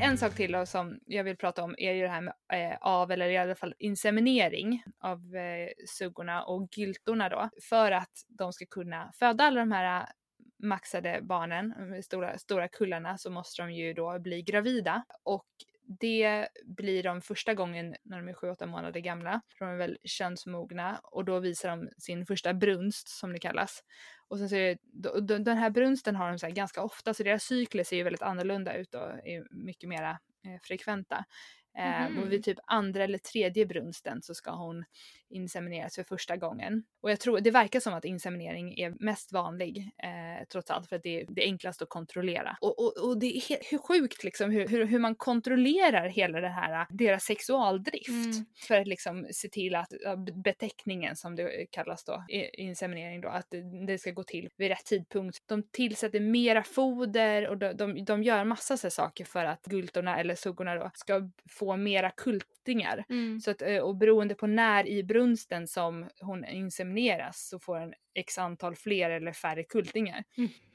[0.00, 2.76] En sak till då, som jag vill prata om är ju det här med eh,
[2.80, 7.50] av eller i alla fall inseminering av eh, suggorna och gyltorna då.
[7.68, 10.06] För att de ska kunna föda alla de här eh,
[10.62, 15.04] maxade barnen, de stora, stora kullarna, så måste de ju då bli gravida.
[15.22, 15.46] Och
[16.00, 19.40] det blir de första gången när de är 7-8 månader gamla.
[19.58, 23.82] De är väl könsmogna och då visar de sin första brunst som det kallas.
[24.28, 27.44] Och sen så är det, den här brunsten har de så ganska ofta så deras
[27.44, 31.24] cykler ser ju väldigt annorlunda ut och är mycket mera eh, frekventa.
[31.78, 32.18] Mm.
[32.18, 34.84] och vid typ andra eller tredje brunsten så ska hon
[35.30, 36.84] insemineras för första gången.
[37.02, 40.96] Och jag tror, det verkar som att inseminering är mest vanlig eh, trots allt för
[40.96, 42.56] att det är det enklaste att kontrollera.
[42.60, 46.40] Och, och, och det är helt, hur sjukt liksom hur, hur, hur, man kontrollerar hela
[46.40, 48.08] det här, deras sexualdrift.
[48.08, 48.44] Mm.
[48.68, 49.92] För att liksom se till att
[50.44, 53.54] beteckningen som det kallas då, inseminering då, att
[53.86, 55.38] det ska gå till vid rätt tidpunkt.
[55.46, 60.20] De tillsätter mera foder och de, de, de gör massa så saker för att gultorna
[60.20, 63.04] eller suggorna då ska få mera kultingar.
[63.08, 63.40] Mm.
[63.40, 67.94] Så att, eh, och beroende på när i brunsten som hon insemineras så får en
[68.14, 70.24] x antal fler eller färre kultingar.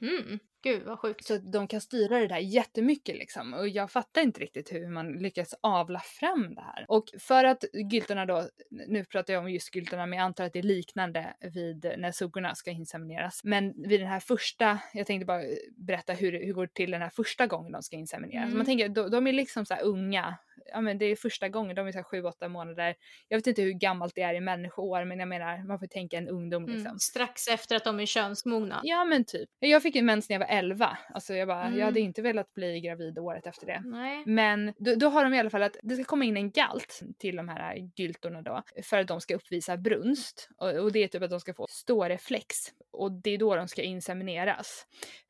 [0.00, 0.38] Mm.
[0.62, 1.26] Gud vad sjukt.
[1.26, 3.54] Så de kan styra det där jättemycket liksom.
[3.54, 6.84] Och jag fattar inte riktigt hur man lyckas avla fram det här.
[6.88, 10.52] Och för att gyltorna då, nu pratar jag om just gyltorna men jag antar att
[10.52, 13.44] det är liknande vid när suggorna ska insemineras.
[13.44, 15.42] Men vid den här första, jag tänkte bara
[15.76, 18.44] berätta hur, hur det går till den här första gången de ska insemineras.
[18.44, 18.56] Mm.
[18.56, 20.38] Man tänker, de, de är liksom så unga,
[20.72, 22.94] ja men det är första gången, de är så här 7-8 månader.
[23.28, 26.18] Jag vet inte hur gammalt det är i människoår men jag menar man får tänka
[26.18, 26.74] en ungdom mm.
[26.74, 26.90] liksom.
[26.90, 28.80] Mm, strax efter att de är könsmogna.
[28.82, 29.48] Ja men typ.
[29.58, 30.98] Jag fick ju mens när jag var 11.
[31.14, 31.78] Alltså jag bara, mm.
[31.78, 33.82] jag hade inte velat bli gravid året efter det.
[33.84, 34.22] Nej.
[34.26, 37.00] Men då, då, har de i alla fall att det ska komma in en galt
[37.18, 40.48] till de här gyltorna då för att de ska uppvisa brunst.
[40.56, 42.56] Och, och det är typ att de ska få ståreflex
[42.92, 44.86] och det är då de ska insemineras.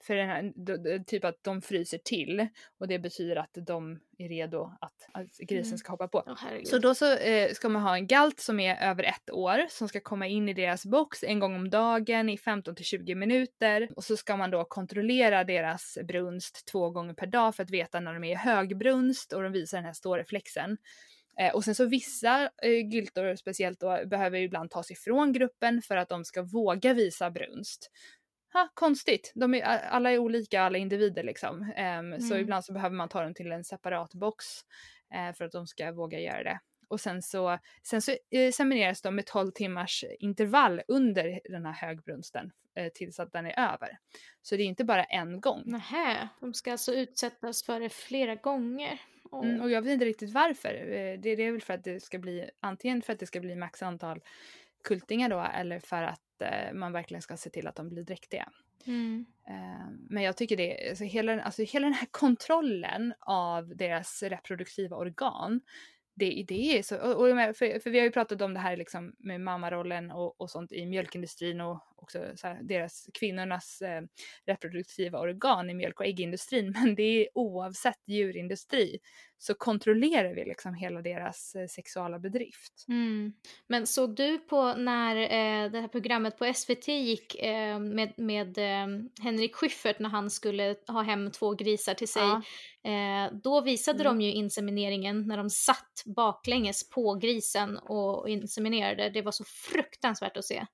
[0.06, 4.28] För den här, då, typ att de fryser till och det betyder att de är
[4.28, 5.78] redo att, att grisen mm.
[5.78, 6.18] ska hoppa på.
[6.18, 9.66] Oh, så då så eh, ska man ha en galt som är över ett år
[9.70, 13.14] som ska komma in i deras box en gång om dagen i 15 till 20
[13.14, 17.70] minuter och så ska man då kontrollera deras brunst två gånger per dag för att
[17.70, 20.76] veta när de är i högbrunst och de visar den här ståreflexen.
[21.40, 25.96] Eh, och sen så vissa eh, gyltor speciellt då behöver ibland tas ifrån gruppen för
[25.96, 27.90] att de ska våga visa brunst
[28.54, 29.32] ha, konstigt.
[29.34, 31.62] De är, alla är olika, alla individer liksom.
[31.62, 32.20] Um, mm.
[32.20, 34.44] Så ibland så behöver man ta dem till en separat box
[35.36, 36.60] för att de ska våga göra det.
[36.88, 41.72] Och sen så, sen så uh, semineras de med 12 timmars intervall under den här
[41.72, 43.98] högbrunsten uh, tills att den är över.
[44.42, 45.62] Så det är inte bara en gång.
[45.66, 49.00] Nähä, de ska alltså utsättas för det flera gånger.
[49.30, 49.46] Oh.
[49.46, 50.68] Mm, och jag vet inte riktigt varför.
[51.22, 53.56] Det, det är väl för att det ska bli, antingen för att det ska bli
[53.56, 54.20] max antal
[54.84, 58.48] kultingar då eller för att eh, man verkligen ska se till att de blir dräktiga.
[58.86, 59.26] Mm.
[59.48, 64.96] Eh, men jag tycker det, alltså hela, alltså hela den här kontrollen av deras reproduktiva
[64.96, 65.60] organ
[66.14, 68.76] det, det är så, och, och för, för, vi har ju pratat om det här
[68.76, 74.02] liksom med mammarollen och, och sånt i mjölkindustrin och också här, deras kvinnornas eh,
[74.46, 78.98] reproduktiva organ i mjölk och äggindustrin men det är oavsett djurindustri
[79.38, 82.84] så kontrollerar vi liksom hela deras eh, sexuella bedrift.
[82.88, 83.32] Mm.
[83.66, 88.58] Men såg du på när eh, det här programmet på SVT gick eh, med, med
[88.58, 88.86] eh,
[89.22, 92.22] Henrik Schyffert när han skulle ha hem två grisar till sig.
[92.22, 92.42] Ja.
[92.90, 94.18] Eh, då visade mm.
[94.18, 99.10] de ju insemineringen när de satt baklänges på grisen och inseminerade.
[99.10, 100.66] Det var så fruktansvärt att se.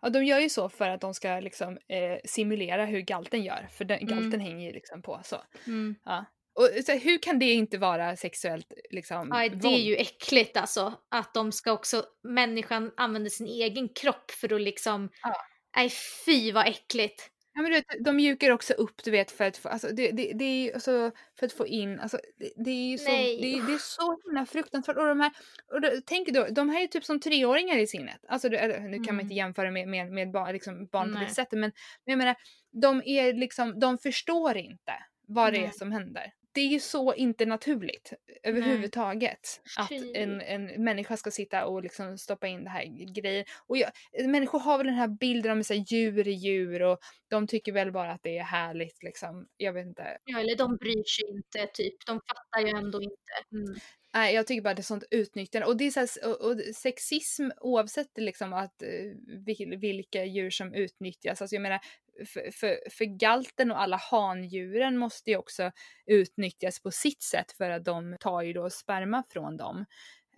[0.00, 3.68] Ja, de gör ju så för att de ska liksom eh, simulera hur galten gör,
[3.72, 4.40] för den, galten mm.
[4.40, 5.36] hänger ju liksom på så.
[5.66, 5.94] Mm.
[6.04, 6.24] Ja.
[6.54, 9.28] Och så, hur kan det inte vara sexuellt liksom?
[9.32, 10.92] Ja, det är ju äckligt alltså.
[11.10, 15.36] Att de ska också, människan använder sin egen kropp för att liksom, ja.
[15.76, 15.90] nej
[16.26, 17.30] fy vad äckligt.
[17.54, 20.10] Ja men du vet, de mjukar också upp du vet för att få, alltså, det,
[20.10, 23.10] det, det är ju alltså, för att få in, alltså, det, det är ju så,
[23.10, 24.96] det, det, är så himla fruktansvärt.
[24.96, 25.32] Och de här,
[25.72, 28.24] och då, tänk då, de här är typ som treåringar i sinnet.
[28.28, 28.90] Alltså nu kan mm.
[28.90, 29.36] man inte mm.
[29.36, 31.72] jämföra med, med, med barn, liksom barn på det sättet men,
[32.04, 32.36] men jag menar,
[32.72, 34.92] de är liksom, de förstår inte
[35.26, 35.68] vad det Nej.
[35.68, 38.12] är som händer det är ju så inte naturligt
[38.42, 43.44] överhuvudtaget att en, en människa ska sitta och liksom stoppa in det här grejen.
[43.66, 43.90] Och jag,
[44.26, 47.92] människor har väl den här bilden om att djur är djur och de tycker väl
[47.92, 49.46] bara att det är härligt liksom.
[49.56, 50.18] Jag vet inte.
[50.24, 53.32] Ja eller de bryr sig inte typ, de fattar ju ändå inte.
[53.52, 53.74] Mm.
[54.14, 55.66] Nej, jag tycker bara det är sånt utnyttjande.
[55.66, 60.74] Och det är så här, och, och sexism oavsett liksom att uh, vilka djur som
[60.74, 61.42] utnyttjas.
[61.42, 61.80] Alltså jag menar,
[62.26, 65.70] för, för, för galten och alla handjuren måste ju också
[66.06, 69.84] utnyttjas på sitt sätt för att de tar ju då sperma från dem.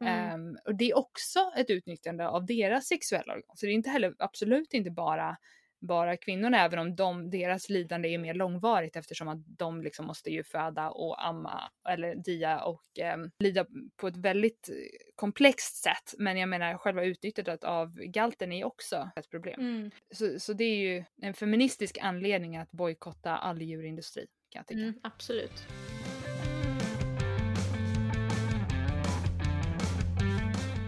[0.01, 0.35] Mm.
[0.35, 3.57] Um, och det är också ett utnyttjande av deras sexuella organ.
[3.57, 5.37] Så det är inte heller absolut inte bara
[5.81, 10.31] bara kvinnorna även om de, deras lidande är mer långvarigt eftersom att de liksom måste
[10.31, 14.71] ju föda och amma eller dia och eh, lida på ett väldigt
[15.17, 16.15] komplext sätt.
[16.19, 19.61] Men jag menar själva utnyttjandet av galten är också ett problem.
[19.61, 19.91] Mm.
[20.15, 24.81] Så, så det är ju en feministisk anledning att bojkotta all djurindustri kan jag tycka.
[24.81, 25.67] Mm, absolut.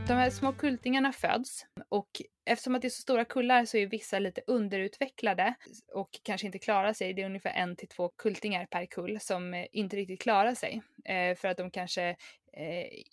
[0.08, 3.86] De här små kultingarna föds och eftersom att det är så stora kullar så är
[3.86, 5.54] vissa lite underutvecklade
[5.92, 7.14] och kanske inte klarar sig.
[7.14, 10.82] Det är ungefär en till två kultingar per kull som eh, inte riktigt klarar sig
[11.04, 12.16] eh, för att de kanske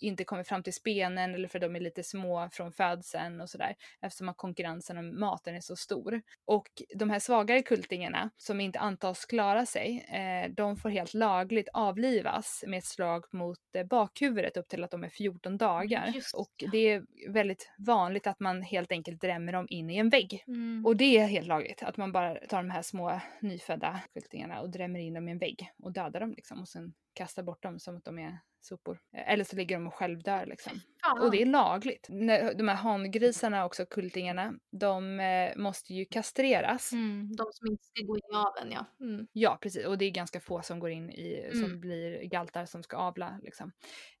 [0.00, 3.74] inte kommer fram till spenen eller för de är lite små från födseln och sådär
[4.00, 6.22] eftersom att konkurrensen om maten är så stor.
[6.44, 11.68] Och de här svagare kultingarna som inte antas klara sig, eh, de får helt lagligt
[11.72, 16.12] avlivas med ett slag mot eh, bakhuvudet upp till att de är 14 dagar.
[16.14, 16.34] Just.
[16.34, 20.44] Och det är väldigt vanligt att man helt enkelt drämmer dem in i en vägg.
[20.46, 20.86] Mm.
[20.86, 24.70] Och det är helt lagligt, att man bara tar de här små nyfödda kultingarna och
[24.70, 27.78] drämmer in dem i en vägg och dödar dem liksom och sen kastar bort dem
[27.78, 28.98] som att de är sopor.
[29.12, 30.80] Eller så ligger de och självdör liksom.
[31.02, 31.24] Ja.
[31.24, 32.06] Och det är lagligt.
[32.56, 36.92] De här hangrisarna också, kultingarna, de eh, måste ju kastreras.
[36.92, 39.06] Mm, de som inte ska gå in i aveln ja.
[39.06, 39.26] Mm.
[39.32, 41.80] Ja precis och det är ganska få som går in i, som mm.
[41.80, 43.72] blir galtar som ska avla liksom.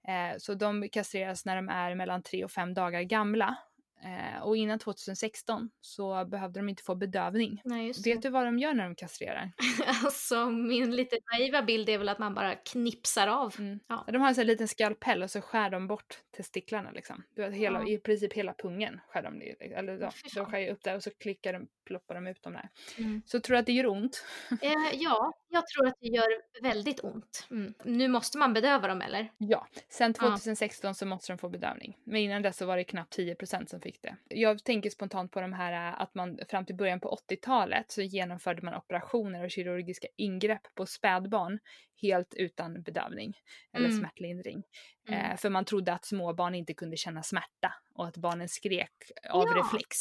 [0.08, 3.56] Eh, så de kastreras när de är mellan tre och fem dagar gamla.
[4.02, 7.62] Eh, och innan 2016 så behövde de inte få bedövning.
[7.64, 9.52] Nej, Vet du vad de gör när de kastrerar?
[10.04, 13.54] alltså min lite naiva bild är väl att man bara knipsar av.
[13.58, 13.78] Mm.
[13.86, 14.04] Ja.
[14.06, 17.22] De har en sån liten skalpell och så skär de bort testiklarna liksom.
[17.52, 17.88] Hela, ja.
[17.88, 19.74] I princip hela pungen skär de det.
[19.74, 22.68] Eller ja, de skär upp där och så klickar de, ploppar de ut dem där.
[22.98, 23.22] Mm.
[23.26, 24.24] Så tror du att det gör ont?
[24.62, 26.28] eh, ja, jag tror att det gör
[26.62, 27.46] väldigt ont.
[27.50, 27.74] Mm.
[27.84, 29.32] Nu måste man bedöva dem eller?
[29.38, 31.98] Ja, sen 2016 så måste de få bedövning.
[32.04, 34.16] Men innan dess så var det knappt 10% som fick det.
[34.28, 38.02] Jag tänker spontant på de här äh, att man fram till början på 80-talet så
[38.02, 41.58] genomförde man operationer och kirurgiska ingrepp på spädbarn
[42.02, 43.36] helt utan bedövning
[43.72, 43.98] eller mm.
[43.98, 44.62] smärtlindring.
[45.08, 45.20] Mm.
[45.20, 48.92] Eh, för man trodde att småbarn inte kunde känna smärta och att barnen skrek
[49.30, 49.62] av ja.
[49.62, 49.96] reflex.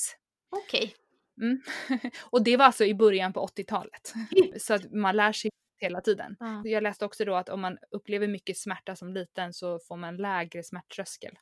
[0.50, 0.84] Okej.
[0.84, 1.05] Okay.
[1.42, 1.62] Mm.
[2.22, 4.14] och det var alltså i början på 80-talet.
[4.58, 6.38] så att man lär sig hela tiden.
[6.42, 6.62] Mm.
[6.66, 10.18] Jag läste också då att om man upplever mycket smärta som liten så får man
[10.18, 11.38] lägre smärttröskel.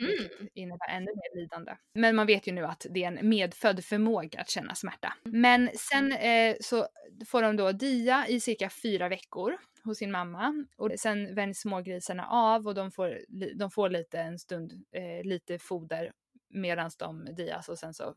[0.00, 0.12] Mm.
[0.40, 1.76] Vilket innebär ännu mer lidande.
[1.94, 5.14] Men man vet ju nu att det är en medfödd förmåga att känna smärta.
[5.24, 5.40] Mm.
[5.40, 6.88] Men sen eh, så
[7.26, 12.26] får de då dia i cirka fyra veckor hos sin mamma och sen vänjs smågrisarna
[12.26, 13.20] av och de får,
[13.54, 16.12] de får lite en stund, eh, lite foder
[16.48, 18.14] medan de dias och sen så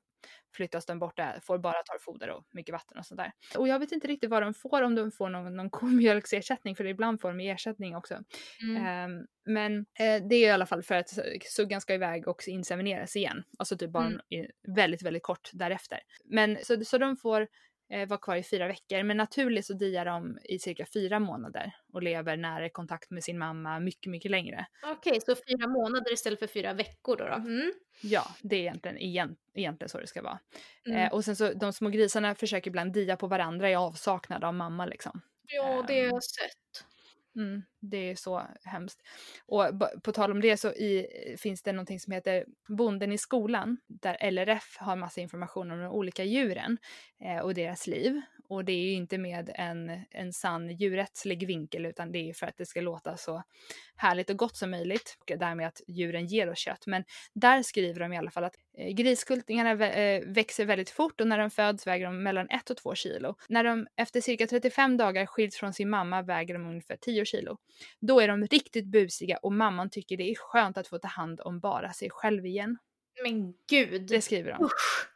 [0.55, 3.31] flyttas de bort där, får bara torrfoder och mycket vatten och sånt där.
[3.57, 6.85] Och jag vet inte riktigt vad de får, om de får någon, någon komjölksersättning, för
[6.85, 8.23] ibland får de ersättning också.
[8.61, 9.11] Mm.
[9.11, 11.09] Um, men eh, det är i alla fall för att
[11.43, 14.21] suggan ska iväg och insemineras igen, alltså typ bara mm.
[14.75, 15.99] väldigt, väldigt kort därefter.
[16.25, 17.47] Men så, så de får
[18.07, 19.03] var kvar i fyra veckor.
[19.03, 23.37] Men naturligt så diar de i cirka fyra månader och lever nära kontakt med sin
[23.37, 24.65] mamma mycket, mycket längre.
[24.83, 27.27] Okej, okay, så fyra månader istället för fyra veckor då?
[27.27, 27.33] då?
[27.33, 27.73] Mm.
[28.01, 30.39] Ja, det är egentligen, egent, egentligen så det ska vara.
[30.85, 30.97] Mm.
[30.97, 34.53] Eh, och sen så de små grisarna försöker ibland dia på varandra i avsaknad av
[34.53, 35.21] mamma liksom.
[35.47, 36.85] Ja, det har jag sett.
[37.35, 39.01] Mm, det är så hemskt.
[39.45, 39.65] Och
[40.03, 43.77] på tal om det så i, eh, finns det någonting som heter Bonden i skolan
[43.87, 46.77] där LRF har massa information om de olika djuren
[47.19, 48.21] eh, och deras liv.
[48.51, 52.47] Och det är ju inte med en, en sann djurrättslig vinkel utan det är för
[52.47, 53.43] att det ska låta så
[53.95, 56.87] härligt och gott som möjligt och därmed att djuren ger oss kött.
[56.87, 61.27] Men där skriver de i alla fall att eh, griskultingarna eh, växer väldigt fort och
[61.27, 63.35] när de föds väger de mellan 1 och 2 kilo.
[63.49, 67.57] När de efter cirka 35 dagar skiljs från sin mamma väger de ungefär 10 kilo.
[67.99, 71.41] Då är de riktigt busiga och mamman tycker det är skönt att få ta hand
[71.41, 72.77] om bara sig själv igen.
[73.23, 74.07] Men gud!
[74.07, 74.65] Det skriver de.
[74.65, 75.11] Usch.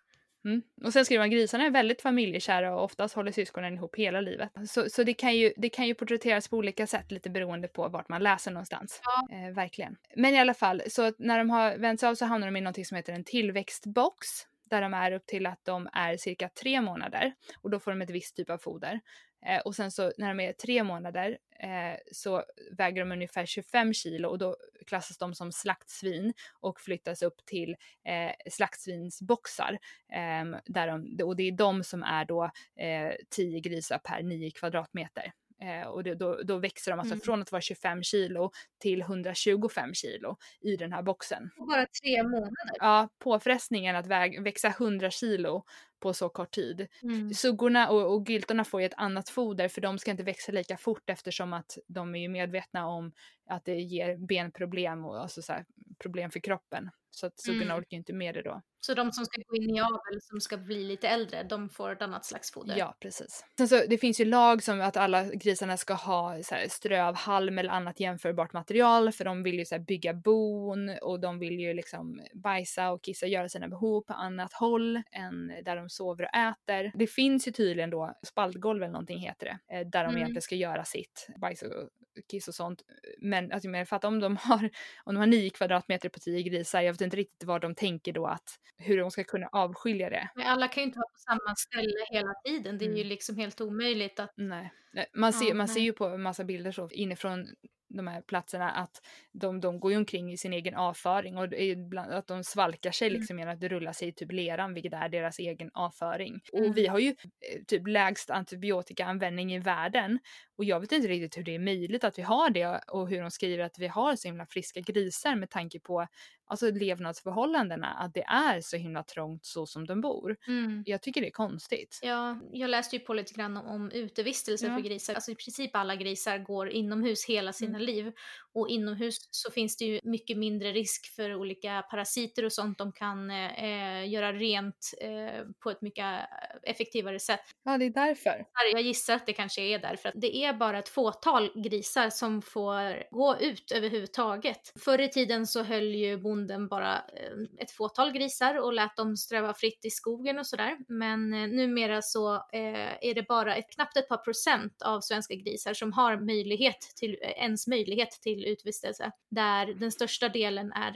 [0.46, 0.62] Mm.
[0.84, 4.50] Och sen skriver man grisarna är väldigt familjekära och oftast håller syskonen ihop hela livet.
[4.68, 7.88] Så, så det, kan ju, det kan ju porträtteras på olika sätt lite beroende på
[7.88, 9.02] vart man läser någonstans.
[9.04, 9.38] Ja.
[9.38, 9.96] Eh, verkligen.
[10.16, 12.88] Men i alla fall, så när de har vänts av så hamnar de i något
[12.88, 14.28] som heter en tillväxtbox
[14.70, 18.02] där de är upp till att de är cirka tre månader och då får de
[18.02, 19.00] ett visst typ av foder.
[19.46, 23.94] Eh, och sen så när de är tre månader eh, så väger de ungefär 25
[23.94, 29.80] kilo och då klassas de som slaktsvin och flyttas upp till eh, slaktsvinsboxar.
[30.12, 32.44] Eh, där de, och det är de som är då
[32.80, 35.34] eh, 10 grisar per 9 kvadratmeter.
[35.62, 37.22] Eh, och det, då, då, växer de alltså mm.
[37.22, 41.50] från att vara 25 kilo till 125 kilo i den här boxen.
[41.58, 42.76] bara tre månader?
[42.80, 45.64] Ja, påfrestningen att väg, växa 100 kilo
[46.00, 46.88] på så kort tid.
[47.04, 47.34] Mm.
[47.34, 50.78] Suggorna och, och gyltorna får ju ett annat foder för de ska inte växa lika
[50.78, 53.12] fort eftersom att de är ju medvetna om
[53.50, 55.66] att det ger benproblem och alltså så här,
[56.00, 56.90] problem för kroppen.
[57.16, 57.78] Så att suggorna mm.
[57.78, 58.62] orkar inte med det då.
[58.86, 61.92] Så de som ska gå in i avel, som ska bli lite äldre, de får
[61.92, 62.76] ett annat slags foder?
[62.78, 63.46] Ja, precis.
[63.58, 67.04] Sen så, det finns ju lag som att alla grisarna ska ha så här, strö
[67.04, 71.20] av halm eller annat jämförbart material för de vill ju så här, bygga bon och
[71.20, 75.76] de vill ju liksom bajsa och kissa, göra sina behov på annat håll än där
[75.76, 76.92] de sover och äter.
[76.96, 80.18] Det finns ju tydligen då spaltgolv eller någonting heter det, eh, där de mm.
[80.18, 81.90] egentligen ska göra sitt bajs och
[82.32, 82.82] kiss och sånt.
[83.18, 84.70] Men alltså, för att om de har,
[85.04, 88.14] om de har nio kvadratmeter på tio grisar, jag vet inte riktigt vad de tänker
[88.14, 90.30] då att, hur de ska kunna avskilja det.
[90.36, 92.98] Men alla kan ju inte vara på samma ställe hela tiden, det är mm.
[92.98, 94.34] ju liksom helt omöjligt att...
[94.36, 94.72] Nej,
[95.14, 95.74] man ser, ja, man nej.
[95.74, 97.48] ser ju på en massa bilder så inifrån
[97.90, 99.02] de här platserna att
[99.32, 103.08] de, de går ju omkring i sin egen avföring och ibland, att de svalkar sig
[103.08, 103.20] mm.
[103.20, 106.42] liksom genom att rulla sig i typ leran vilket är deras egen avföring.
[106.54, 106.70] Mm.
[106.70, 110.20] Och vi har ju eh, typ lägst antibiotikaanvändning i världen
[110.58, 113.22] och jag vet inte riktigt hur det är möjligt att vi har det och hur
[113.22, 116.08] de skriver att vi har så himla friska grisar med tanke på
[116.48, 120.38] alltså levnadsförhållandena, att det är så himla trångt så som de bor.
[120.48, 120.84] Mm.
[120.86, 122.00] Jag tycker det är konstigt.
[122.02, 124.76] Ja, jag läste ju på lite grann om, om utevistelse ja.
[124.76, 125.14] för grisar.
[125.14, 127.86] Alltså i princip alla grisar går inomhus hela sina mm.
[127.86, 128.12] liv
[128.54, 132.92] och inomhus så finns det ju mycket mindre risk för olika parasiter och sånt de
[132.92, 136.30] kan eh, göra rent eh, på ett mycket
[136.64, 137.42] effektivare sätt.
[137.64, 138.46] Ja, det är därför.
[138.72, 142.42] Jag gissar att det kanske är därför att det är bara ett fåtal grisar som
[142.42, 144.74] får gå ut överhuvudtaget.
[144.80, 149.18] Förr i tiden så höll ju bonden bara eh, ett fåtal grisar och lät dem
[149.18, 150.78] ströva fritt i skogen och sådär.
[150.88, 155.36] Men eh, numera så eh, är det bara ett, knappt ett par procent av svenska
[155.36, 159.12] grisar som har möjlighet till, ens möjlighet till utvistelse.
[159.32, 160.96] Där den största delen är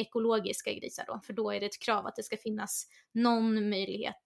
[0.00, 4.22] ekologiska grisar då, för då är det ett krav att det ska finnas någon möjlighet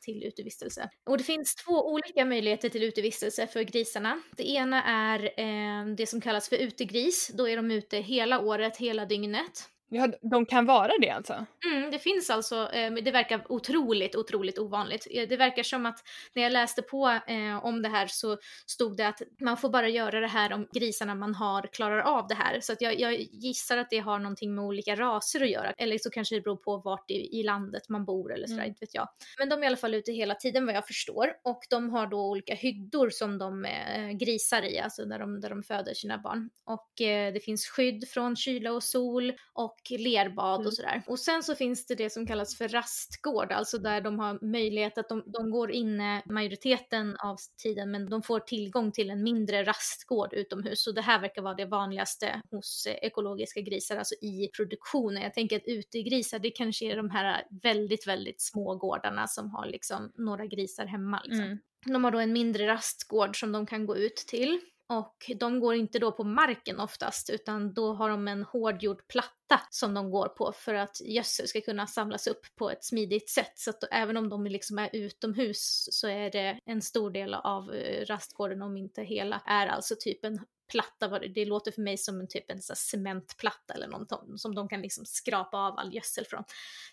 [0.00, 0.90] till utevistelse.
[1.04, 4.20] Och det finns två olika möjligheter till utevistelse för grisar grisarna.
[4.36, 8.76] Det ena är eh, det som kallas för utegris, då är de ute hela året,
[8.76, 9.68] hela dygnet.
[9.88, 11.46] Ja, de kan vara det alltså?
[11.64, 15.06] Mm, det finns alltså, eh, det verkar otroligt, otroligt ovanligt.
[15.10, 15.98] Eh, det verkar som att
[16.34, 19.88] när jag läste på eh, om det här så stod det att man får bara
[19.88, 22.60] göra det här om grisarna man har klarar av det här.
[22.60, 25.72] Så att jag, jag gissar att det har någonting med olika raser att göra.
[25.72, 28.68] Eller så kanske det beror på vart i, i landet man bor eller sådär, mm.
[28.68, 29.08] inte vet jag.
[29.38, 31.32] Men de är i alla fall ute hela tiden vad jag förstår.
[31.44, 35.50] Och de har då olika hyddor som de eh, grisar i, alltså där de, där
[35.50, 36.50] de föder sina barn.
[36.64, 40.66] Och eh, det finns skydd från kyla och sol och lerbad mm.
[40.66, 41.02] och sådär.
[41.06, 44.98] Och sen så finns det det som kallas för rastgård, alltså där de har möjlighet
[44.98, 49.64] att de, de går inne majoriteten av tiden men de får tillgång till en mindre
[49.64, 50.86] rastgård utomhus.
[50.86, 55.22] Och det här verkar vara det vanligaste hos ekologiska grisar, alltså i produktionen.
[55.22, 59.66] Jag tänker att utegrisar, det kanske är de här väldigt, väldigt små gårdarna som har
[59.66, 61.22] liksom några grisar hemma.
[61.24, 61.44] Liksom.
[61.44, 61.58] Mm.
[61.84, 64.60] De har då en mindre rastgård som de kan gå ut till.
[64.88, 69.60] Och de går inte då på marken oftast utan då har de en hårdgjord platta
[69.70, 73.52] som de går på för att gödsel ska kunna samlas upp på ett smidigt sätt.
[73.54, 77.72] Så att även om de liksom är utomhus så är det en stor del av
[77.72, 82.20] eh, rastgården, om inte hela, är alltså typ en platta, det låter för mig som
[82.20, 86.44] en typ en cementplatta eller något som de kan liksom skrapa av all gödsel från.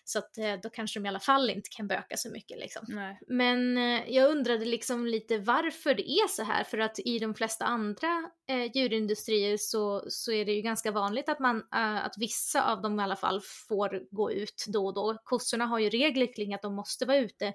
[0.04, 2.86] Så att eh, då kanske de i alla fall inte kan böka så mycket liksom.
[2.88, 3.18] Nej.
[3.28, 7.34] Men eh, jag undrade liksom lite varför det är så här, för att i de
[7.34, 12.14] flesta andra eh, djurindustrier så, så är det ju ganska vanligt att man, äh, att
[12.18, 15.18] vissa av dem i alla fall får gå ut då och då.
[15.24, 17.54] Kossorna har ju regler kring att de måste vara ute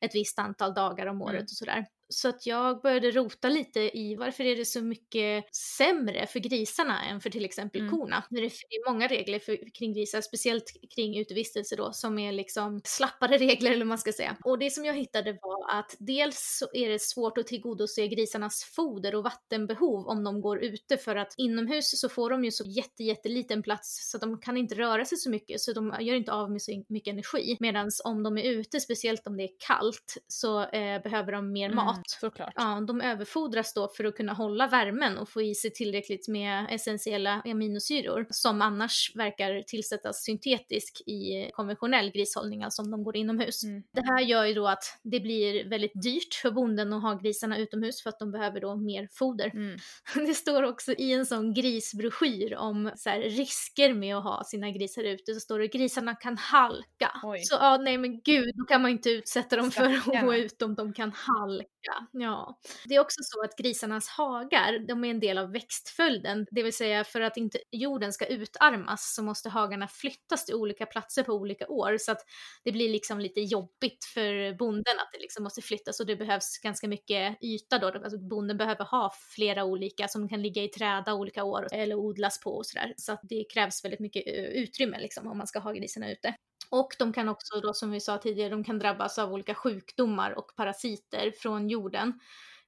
[0.00, 1.44] ett visst antal dagar om året mm.
[1.44, 1.86] och sådär.
[2.12, 7.04] Så att jag började rota lite i varför är det så mycket sämre för grisarna
[7.04, 7.92] än för till exempel mm.
[7.92, 8.24] korna.
[8.30, 13.36] Det är många regler för, kring grisar, speciellt kring utevistelse då, som är liksom slappare
[13.38, 14.36] regler eller vad man ska säga.
[14.44, 18.64] Och det som jag hittade var att dels så är det svårt att tillgodose grisarnas
[18.64, 22.64] foder och vattenbehov om de går ute för att inomhus så får de ju så
[22.64, 26.14] jätte, jätteliten plats så att de kan inte röra sig så mycket så de gör
[26.14, 27.56] inte av med så mycket energi.
[27.60, 31.66] Medan om de är ute, speciellt om det är kallt, så eh, behöver de mer
[31.66, 31.76] mm.
[31.76, 32.10] mat mat.
[32.10, 32.52] Såklart.
[32.56, 36.66] Ja, de överfodras då för att kunna hålla värmen och få i sig tillräckligt med
[36.70, 43.64] essentiella aminosyror som annars verkar tillsättas syntetiskt i konventionell grishållning, alltså om de går inomhus.
[43.64, 43.82] Mm.
[43.92, 47.58] Det här gör ju då att det blir väldigt dyrt för bonden att ha grisarna
[47.58, 49.50] utomhus för att de behöver då mer foder.
[49.54, 49.78] Mm.
[50.26, 54.70] Det står också i en sån grisbroschyr om så här, risker med att ha sina
[54.70, 57.20] grisar ute, så står det grisarna kan halka.
[57.22, 57.38] Oj.
[57.42, 60.62] Så ja, nej men gud, då kan man inte utsätta dem för att gå ut
[60.62, 61.89] om de kan halka.
[62.12, 66.62] Ja, det är också så att grisarnas hagar, de är en del av växtföljden, det
[66.62, 71.22] vill säga för att inte jorden ska utarmas så måste hagarna flyttas till olika platser
[71.22, 71.96] på olika år.
[71.98, 72.18] Så att
[72.64, 76.58] det blir liksom lite jobbigt för bonden att det liksom måste flyttas och det behövs
[76.58, 81.14] ganska mycket yta då, alltså bonden behöver ha flera olika som kan ligga i träda
[81.14, 82.94] olika år eller odlas på och sådär.
[82.96, 86.34] Så att det krävs väldigt mycket eh, utrymme liksom om man ska ha grisarna ute.
[86.70, 90.38] Och de kan också då som vi sa tidigare, de kan drabbas av olika sjukdomar
[90.38, 92.20] och parasiter från jorden.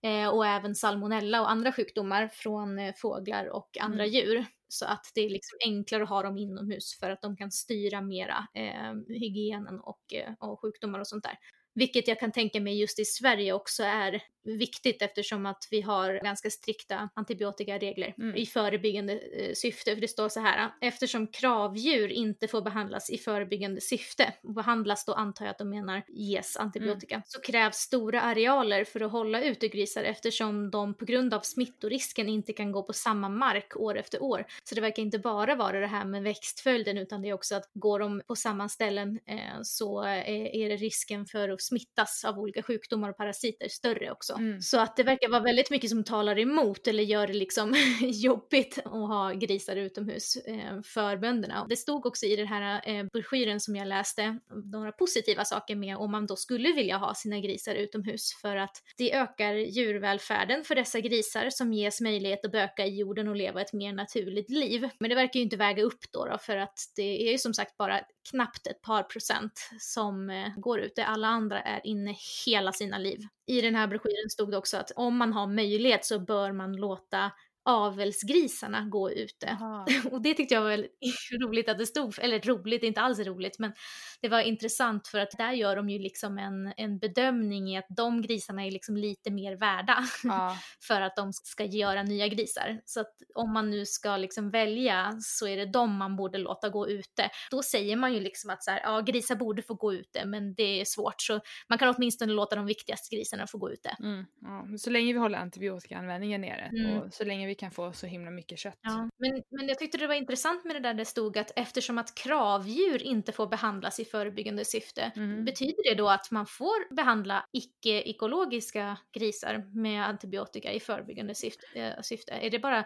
[0.02, 4.14] Eh, och även salmonella och andra sjukdomar från eh, fåglar och andra mm.
[4.14, 4.46] djur.
[4.68, 8.00] Så att det är liksom enklare att ha dem inomhus för att de kan styra
[8.00, 11.38] mera eh, hygienen och, eh, och sjukdomar och sånt där.
[11.74, 16.20] Vilket jag kan tänka mig just i Sverige också är viktigt eftersom att vi har
[16.24, 18.36] ganska strikta antibiotikaregler mm.
[18.36, 19.94] i förebyggande eh, syfte.
[19.94, 25.12] För det står så här, eftersom kravdjur inte får behandlas i förebyggande syfte, behandlas då
[25.12, 27.24] antar jag att de menar ges antibiotika, mm.
[27.26, 32.28] så krävs stora arealer för att hålla ute grisar eftersom de på grund av smittorisken
[32.28, 34.44] inte kan gå på samma mark år efter år.
[34.64, 37.70] Så det verkar inte bara vara det här med växtföljden utan det är också att
[37.74, 42.62] går de på samma ställen eh, så är, är det risken för smittas av olika
[42.62, 44.34] sjukdomar och parasiter större också.
[44.34, 44.60] Mm.
[44.60, 48.78] Så att det verkar vara väldigt mycket som talar emot eller gör det liksom jobbigt
[48.84, 51.66] att ha grisar utomhus eh, för bönderna.
[51.68, 54.38] Det stod också i den här eh, broschyren som jag läste
[54.72, 58.76] några positiva saker med om man då skulle vilja ha sina grisar utomhus för att
[58.96, 63.60] det ökar djurvälfärden för dessa grisar som ges möjlighet att böka i jorden och leva
[63.60, 64.88] ett mer naturligt liv.
[64.98, 67.54] Men det verkar ju inte väga upp då, då för att det är ju som
[67.54, 68.00] sagt bara
[68.30, 71.04] knappt ett par procent som eh, går ute.
[71.04, 73.20] Alla andra är inne hela sina liv.
[73.46, 76.72] I den här broschyren stod det också att om man har möjlighet så bör man
[76.72, 77.32] låta
[77.64, 79.58] avelsgrisarna gå ute.
[80.10, 80.88] Och det tyckte jag var
[81.46, 83.72] roligt att det stod, eller roligt, inte alls roligt, men
[84.20, 87.86] det var intressant för att där gör de ju liksom en, en bedömning i att
[87.88, 90.56] de grisarna är liksom lite mer värda ja.
[90.86, 92.80] för att de ska göra nya grisar.
[92.84, 96.68] Så att om man nu ska liksom välja så är det de man borde låta
[96.68, 97.30] gå ute.
[97.50, 100.54] Då säger man ju liksom att så här, ja, grisar borde få gå ute, men
[100.54, 103.96] det är svårt så man kan åtminstone låta de viktigaste grisarna få gå ute.
[104.00, 104.78] Mm, ja.
[104.78, 106.98] Så länge vi håller antibiotikaanvändningen nere mm.
[106.98, 108.78] och så länge vi kan få så himla mycket kött.
[108.82, 111.98] Ja, men, men jag tyckte det var intressant med det där det stod att eftersom
[111.98, 115.44] att kravdjur inte får behandlas i förebyggande syfte, mm.
[115.44, 121.66] betyder det då att man får behandla icke-ekologiska grisar med antibiotika i förebyggande syfte?
[121.74, 122.32] Eh, syfte?
[122.32, 122.84] Är det bara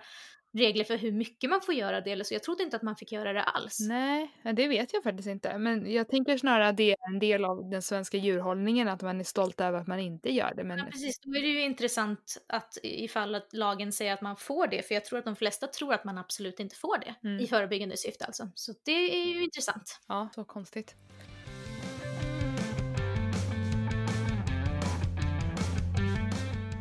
[0.56, 2.34] regler för hur mycket man får göra det eller så.
[2.34, 3.80] Jag trodde inte att man fick göra det alls.
[3.80, 5.58] Nej, det vet jag faktiskt inte.
[5.58, 9.20] Men jag tänker snarare att det är en del av den svenska djurhållningen, att man
[9.20, 10.64] är stolt över att man inte gör det.
[10.64, 10.78] Men...
[10.78, 11.20] Ja, precis.
[11.20, 14.94] Då är det ju intressant att ifall att lagen säger att man får det, för
[14.94, 17.40] jag tror att de flesta tror att man absolut inte får det mm.
[17.40, 18.50] i förebyggande syfte alltså.
[18.54, 20.00] Så det är ju intressant.
[20.06, 20.94] Ja, så konstigt.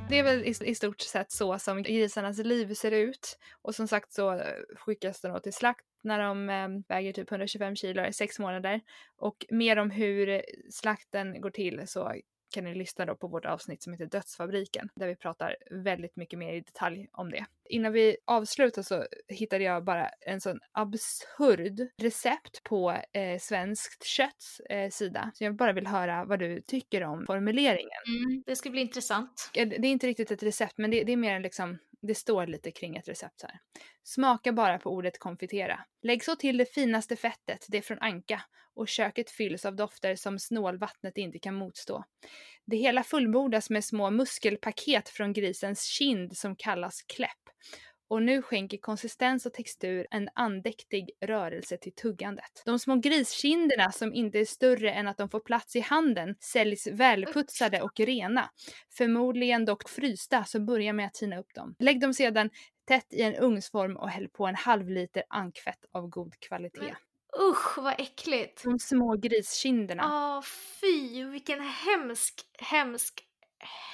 [0.10, 3.38] Det är väl i, stort sett så som grisarnas liv ser ut.
[3.62, 7.32] Och som sagt så eh, skickas de då till slakt när de eh, väger typ
[7.32, 8.82] 125 kilo i sex månader.
[9.18, 10.42] Och mer om hur
[10.72, 12.14] slakten går till så
[12.54, 16.40] kan ni lyssna då på vårt avsnitt som heter Dödsfabriken där vi pratar väldigt mycket
[16.40, 17.46] mer i detalj om det.
[17.70, 24.60] Innan vi avslutar så hittade jag bara en sån absurd recept på eh, Svenskt Kötts
[24.60, 25.32] eh, sida.
[25.34, 28.02] Så jag bara vill höra vad du tycker om formuleringen.
[28.08, 29.50] Mm, det ska bli intressant.
[29.54, 32.48] Det är inte riktigt ett recept men det, det är mer en liksom det står
[32.48, 33.60] lite kring ett recept här.
[34.04, 35.80] Smaka bara på ordet konfitera.
[36.02, 38.42] Lägg så till det finaste fettet, det från anka,
[38.76, 42.04] och köket fylls av dofter som snålvattnet inte kan motstå.
[42.66, 47.50] Det hela fullbordas med små muskelpaket från grisens kind som kallas kläpp
[48.08, 52.62] och nu skänker konsistens och textur en andäktig rörelse till tuggandet.
[52.66, 56.88] De små griskinderna som inte är större än att de får plats i handen säljs
[56.88, 58.50] välputsade och rena.
[58.98, 61.76] Förmodligen dock frysta, så börja med att tina upp dem.
[61.80, 62.50] Lägg dem sedan
[62.88, 66.80] tätt i en ugnsform och häll på en halv liter ankfett av god kvalitet.
[66.82, 66.96] Men,
[67.50, 68.64] usch vad äckligt!
[68.64, 70.04] De små griskinderna.
[70.04, 70.44] Ja,
[70.82, 73.26] fy vilken hemsk, hemsk,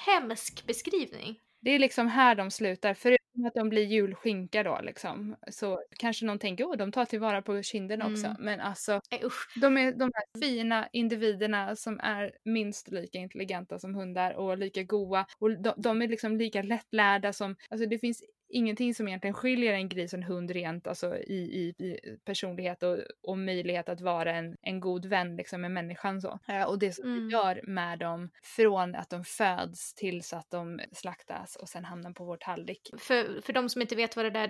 [0.06, 1.40] hemsk beskrivning.
[1.62, 2.94] Det är liksom här de slutar.
[2.94, 5.36] Förutom att de blir julskinka då liksom.
[5.48, 8.26] Så kanske någon tänker, åh de tar tillvara på kinden också.
[8.26, 8.38] Mm.
[8.40, 9.60] Men alltså, usch.
[9.62, 14.84] de är de här fina individerna som är minst lika intelligenta som hundar och lika
[14.84, 15.26] goa.
[15.40, 19.74] Och de, de är liksom lika lättlärda som, alltså det finns ingenting som egentligen skiljer
[19.74, 24.02] en gris och en hund rent alltså, i, i, i personlighet och, och, möjlighet att
[24.02, 26.22] vara en, en god vän liksom, med människan.
[26.22, 26.40] Så.
[26.48, 27.28] Eh, och det som mm.
[27.28, 32.12] vi gör med dem från att de föds tills att de slaktas och sen hamnar
[32.12, 32.92] på vår tallrik.
[32.98, 34.48] För, för de som inte vet vad det där,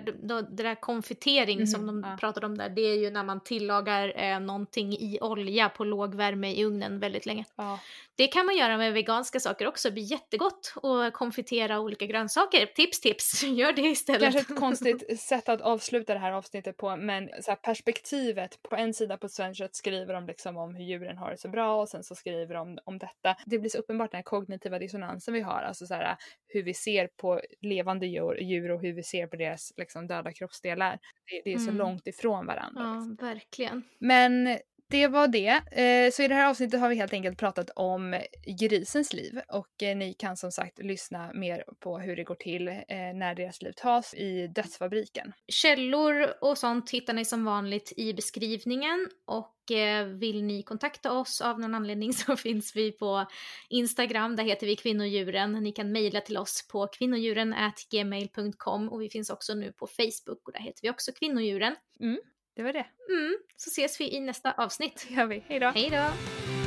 [0.56, 2.16] det där konfitering mm, som de ja.
[2.20, 6.14] pratade om där, det är ju när man tillagar eh, någonting i olja på låg
[6.14, 7.44] värme i ugnen väldigt länge.
[7.56, 7.78] Ja.
[8.14, 12.66] Det kan man göra med veganska saker också, det blir jättegott att konfitera olika grönsaker.
[12.66, 14.22] Tips tips, gör det istället.
[14.22, 18.94] Kanske ett konstigt sätt att avsluta det här avsnittet på men så perspektivet på en
[18.94, 22.04] sida på Svenskt skriver de liksom om hur djuren har det så bra och sen
[22.04, 23.36] så skriver de om detta.
[23.46, 26.16] Det blir så uppenbart den här kognitiva dissonansen vi har, alltså så här,
[26.48, 30.32] hur vi ser på levande djur, djur och hur vi ser på deras liksom, döda
[30.32, 30.98] kroppsdelar.
[31.30, 31.76] Det, det är så mm.
[31.76, 32.82] långt ifrån varandra.
[32.82, 33.26] Ja, liksom.
[33.26, 33.82] verkligen.
[33.98, 34.58] Men
[34.92, 35.62] det var det.
[35.72, 38.20] Eh, så i det här avsnittet har vi helt enkelt pratat om
[38.60, 42.68] grisens liv och eh, ni kan som sagt lyssna mer på hur det går till
[42.68, 42.74] eh,
[43.14, 45.32] när deras liv tas i dödsfabriken.
[45.48, 49.58] Källor och sånt hittar ni som vanligt i beskrivningen och
[50.06, 53.26] vill ni kontakta oss av någon anledning så finns vi på
[53.68, 55.52] Instagram, där heter vi kvinnodjuren.
[55.52, 60.52] Ni kan mejla till oss på kvinnodjuren.gmail.com och vi finns också nu på Facebook och
[60.52, 61.76] där heter vi också kvinnodjuren.
[62.00, 62.18] Mm.
[62.56, 62.86] Det var det.
[63.08, 65.06] Mm, så ses vi i nästa avsnitt.
[65.08, 65.44] Det gör vi.
[65.48, 65.66] Hej då.
[65.66, 66.61] Hej då.